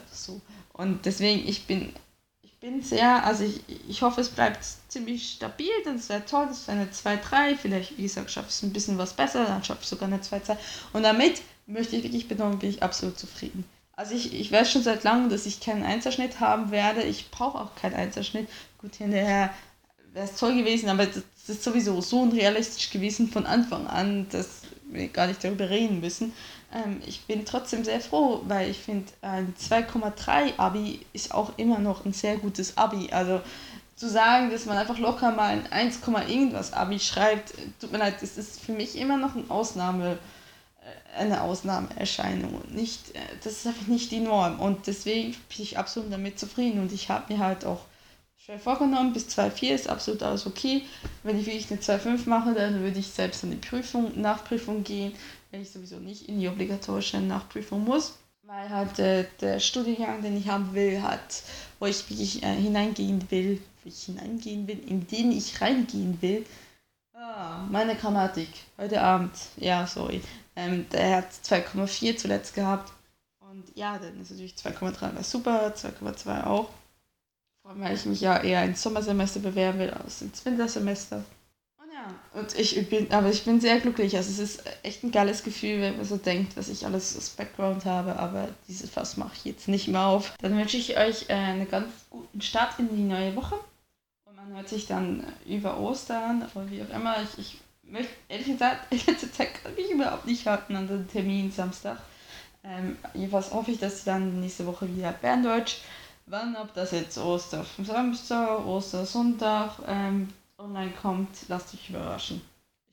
Und 0.77 1.05
deswegen, 1.05 1.47
ich 1.47 1.67
bin, 1.67 1.93
ich 2.41 2.59
bin 2.59 2.81
sehr, 2.81 3.25
also 3.25 3.45
ich, 3.45 3.61
ich 3.88 4.01
hoffe, 4.01 4.19
es 4.19 4.29
bleibt 4.29 4.59
ziemlich 4.89 5.29
stabil, 5.29 5.71
das 5.85 6.09
wäre 6.09 6.25
toll, 6.25 6.47
das 6.47 6.67
wäre 6.67 6.79
eine 6.79 6.89
2-3, 6.89 7.55
vielleicht, 7.55 7.97
wie 7.97 8.03
gesagt, 8.03 8.29
schaffe 8.29 8.49
ich 8.49 8.55
es 8.55 8.63
ein 8.63 8.73
bisschen 8.73 8.97
was 8.97 9.13
besser, 9.13 9.45
dann 9.45 9.63
schaffe 9.63 9.81
ich 9.83 9.88
sogar 9.88 10.09
eine 10.09 10.17
2-2. 10.17 10.57
Und 10.91 11.03
damit 11.03 11.41
möchte 11.65 11.95
ich 11.95 12.03
wirklich 12.03 12.27
betonen, 12.27 12.59
bin 12.59 12.69
ich 12.69 12.83
absolut 12.83 13.17
zufrieden. 13.17 13.63
Also 13.93 14.13
ich, 14.15 14.33
ich 14.33 14.51
weiß 14.51 14.69
schon 14.69 14.83
seit 14.83 15.05
langem, 15.05 15.29
dass 15.29 15.45
ich 15.45 15.61
keinen 15.61 15.83
Einserschnitt 15.83 16.41
haben 16.41 16.71
werde. 16.71 17.03
Ich 17.03 17.31
brauche 17.31 17.57
auch 17.57 17.75
keinen 17.75 17.95
Einserschnitt. 17.95 18.49
Gut, 18.77 18.95
hinterher 18.95 19.53
wäre 20.11 20.25
es 20.25 20.35
toll 20.35 20.55
gewesen, 20.55 20.89
aber 20.89 21.05
das, 21.05 21.23
das, 21.47 21.55
ist 21.55 21.63
sowieso 21.63 22.01
so 22.01 22.21
unrealistisch 22.21 22.89
gewesen 22.89 23.29
von 23.29 23.45
Anfang 23.45 23.88
an, 23.88 24.27
dass 24.29 24.63
wir 24.89 25.07
gar 25.07 25.27
nicht 25.27 25.41
darüber 25.41 25.69
reden 25.69 26.01
müssen. 26.01 26.33
Ähm, 26.73 27.01
ich 27.06 27.25
bin 27.25 27.45
trotzdem 27.45 27.84
sehr 27.84 28.01
froh, 28.01 28.41
weil 28.47 28.69
ich 28.69 28.80
finde, 28.80 29.12
ein 29.21 29.54
2,3 29.60 30.58
Abi 30.58 31.06
ist 31.13 31.34
auch 31.34 31.58
immer 31.58 31.80
noch 31.80 32.06
ein 32.06 32.13
sehr 32.13 32.38
gutes 32.38 32.78
Abi. 32.78 33.10
Also 33.12 33.41
zu 33.95 34.10
sagen, 34.10 34.49
dass 34.49 34.65
man 34.65 34.78
einfach 34.78 34.99
locker 34.99 35.32
mal 35.32 35.49
ein 35.49 35.71
1, 35.71 35.99
irgendwas 36.28 36.73
Abi 36.73 36.99
schreibt, 36.99 37.54
tut 37.80 37.91
mir 37.91 37.99
leid, 37.99 38.15
das 38.21 38.38
ist 38.38 38.60
für 38.60 38.73
mich 38.73 38.97
immer 38.97 39.17
noch 39.17 39.36
eine 39.36 39.49
Ausnahme 39.49 40.17
äh, 40.86 41.19
eine 41.19 41.41
Ausnahmeerscheinung. 41.41 42.62
Nicht, 42.71 43.15
äh, 43.15 43.19
das 43.43 43.54
ist 43.54 43.67
einfach 43.67 43.88
nicht 43.88 44.12
die 44.12 44.19
Norm. 44.19 44.60
Und 44.60 44.88
deswegen 44.88 45.32
bin 45.32 45.60
ich 45.60 45.78
absolut 45.78 46.12
damit 46.12 46.39
zufrieden. 46.39 46.80
Und 46.80 46.91
ich 46.91 47.10
habe 47.10 47.34
mir 47.34 47.39
halt 47.39 47.65
auch 47.65 47.82
schwer 48.38 48.60
vorgenommen, 48.60 49.13
bis 49.13 49.28
2,4 49.28 49.73
ist 49.73 49.89
absolut 49.89 50.21
alles 50.21 50.45
okay. 50.45 50.84
Wenn 51.23 51.39
ich 51.39 51.47
wirklich 51.47 51.71
eine 51.71 51.80
2,5 51.80 52.30
mache, 52.30 52.54
dann 52.54 52.82
würde 52.82 52.99
ich 52.99 53.08
selbst 53.08 53.43
an 53.43 53.51
die 53.51 53.58
Prüfung, 53.58 54.21
Nachprüfung 54.21 54.84
gehen, 54.84 55.13
wenn 55.55 55.61
ich 55.61 55.71
sowieso 55.71 55.97
nicht 55.97 56.27
in 56.27 56.39
die 56.39 56.49
obligatorische 56.49 57.21
Nachprüfung 57.21 57.85
muss. 57.85 58.17
Weil 58.43 58.69
halt 58.69 58.99
äh, 58.99 59.25
der 59.39 59.59
Studiengang, 59.59 60.21
den 60.21 60.37
ich 60.37 60.49
haben 60.49 60.73
will, 60.73 61.01
hat, 61.01 61.43
wo 61.79 61.85
ich 61.85 62.07
wirklich 62.09 62.43
äh, 62.43 62.53
hineingehen 62.53 63.31
will, 63.31 63.61
wo 63.81 63.89
ich 63.89 64.03
hineingehen 64.03 64.67
will, 64.67 64.79
in 64.85 65.07
den 65.07 65.31
ich 65.31 65.61
reingehen 65.61 66.21
will. 66.21 66.45
Ah, 67.13 67.65
meine 67.71 67.95
Grammatik, 67.95 68.49
heute 68.77 69.01
Abend, 69.01 69.31
ja, 69.55 69.87
sorry. 69.87 70.21
Ähm, 70.57 70.85
der 70.91 71.17
hat 71.17 71.31
2,4 71.31 72.17
zuletzt 72.17 72.53
gehabt. 72.53 72.91
Und 73.39 73.63
ja, 73.75 73.97
dann 73.97 74.21
ist 74.21 74.31
natürlich 74.31 74.55
2,3 74.55 75.15
war 75.15 75.23
super, 75.23 75.73
2,2 75.75 76.43
auch 76.43 76.69
weil 77.63 77.95
ich 77.95 78.05
mich 78.05 78.21
ja 78.21 78.37
eher 78.37 78.63
ins 78.63 78.83
Sommersemester 78.83 79.39
bewerben 79.39 79.79
will 79.79 79.89
als 79.89 80.21
ins 80.21 80.45
Wintersemester. 80.45 81.23
Und 82.33 82.57
ich 82.57 82.89
bin, 82.89 83.11
aber 83.11 83.29
ich 83.29 83.43
bin 83.43 83.61
sehr 83.61 83.79
glücklich. 83.79 84.15
Also 84.15 84.29
es 84.29 84.39
ist 84.39 84.63
echt 84.83 85.03
ein 85.03 85.11
geiles 85.11 85.43
Gefühl, 85.43 85.81
wenn 85.81 85.97
man 85.97 86.05
so 86.05 86.17
denkt, 86.17 86.57
was 86.57 86.69
ich 86.69 86.85
alles 86.85 87.15
als 87.15 87.29
Background 87.31 87.85
habe, 87.85 88.17
aber 88.17 88.49
dieses 88.67 88.89
Fass 88.89 89.17
mache 89.17 89.33
ich 89.35 89.45
jetzt 89.45 89.67
nicht 89.67 89.87
mehr 89.87 90.05
auf. 90.05 90.33
Dann 90.41 90.57
wünsche 90.57 90.77
ich 90.77 90.97
euch 90.97 91.29
äh, 91.29 91.33
einen 91.33 91.69
ganz 91.69 91.91
guten 92.09 92.41
Start 92.41 92.79
in 92.79 92.95
die 92.95 93.03
neue 93.03 93.35
Woche. 93.35 93.55
Und 94.25 94.35
man 94.35 94.55
hört 94.55 94.69
sich 94.69 94.87
dann 94.87 95.25
über 95.45 95.79
Ostern 95.79 96.49
oder 96.53 96.69
wie 96.69 96.83
auch 96.83 96.95
immer. 96.95 97.15
Ich, 97.23 97.39
ich 97.39 97.57
möchte, 97.83 98.13
ehrlich 98.29 98.47
gesagt, 98.47 98.87
in 98.91 98.99
letzter 99.07 99.31
Zeit 99.31 99.63
kann 99.63 99.73
ich 99.77 99.89
überhaupt 99.89 100.25
nicht 100.25 100.45
warten 100.45 100.75
an 100.75 100.87
den 100.87 101.07
Termin 101.07 101.51
Samstag. 101.51 101.99
Ähm, 102.63 102.97
jedenfalls 103.13 103.53
hoffe 103.53 103.71
ich, 103.71 103.79
dass 103.79 104.03
dann 104.03 104.41
nächste 104.41 104.65
Woche 104.65 104.93
wieder 104.95 105.11
Berndeutsch 105.11 105.77
Wann, 106.27 106.55
ob 106.55 106.73
das 106.73 106.91
jetzt 106.91 107.19
Oster 107.19 107.63
Samstag, 107.83 108.65
Ostersonntag 108.65 109.73
ähm, 109.87 110.29
online 110.57 110.91
kommt, 110.91 111.29
lasst 111.47 111.73
euch 111.73 111.89
überraschen. 111.89 112.41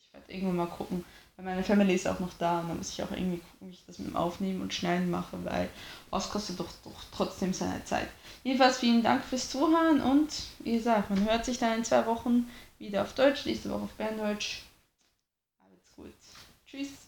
Ich 0.00 0.12
werde 0.12 0.32
irgendwann 0.32 0.56
mal 0.56 0.66
gucken, 0.66 1.04
weil 1.36 1.44
meine 1.44 1.62
Family 1.62 1.94
ist 1.94 2.06
auch 2.06 2.20
noch 2.20 2.34
da 2.34 2.60
und 2.60 2.68
dann 2.68 2.78
muss 2.78 2.90
ich 2.90 3.02
auch 3.02 3.10
irgendwie 3.10 3.38
gucken, 3.38 3.68
wie 3.68 3.72
ich 3.72 3.84
das 3.86 3.98
mit 3.98 4.08
dem 4.08 4.16
Aufnehmen 4.16 4.62
und 4.62 4.74
Schneiden 4.74 5.10
mache, 5.10 5.42
weil 5.44 5.68
was 6.10 6.30
kostet 6.30 6.60
doch, 6.60 6.68
doch 6.84 7.04
trotzdem 7.14 7.52
seine 7.52 7.84
Zeit. 7.84 8.08
Jedenfalls 8.44 8.78
vielen 8.78 9.02
Dank 9.02 9.24
fürs 9.24 9.50
Zuhören 9.50 10.00
und 10.00 10.30
wie 10.60 10.72
gesagt, 10.72 11.10
man 11.10 11.24
hört 11.24 11.44
sich 11.44 11.58
dann 11.58 11.78
in 11.78 11.84
zwei 11.84 12.04
Wochen 12.06 12.48
wieder 12.78 13.02
auf 13.02 13.14
Deutsch, 13.14 13.46
nächste 13.46 13.70
Woche 13.70 13.84
auf 13.84 13.92
Berndeutsch. 13.92 14.62
Alles 15.60 15.92
gut. 15.96 16.12
Tschüss. 16.66 17.01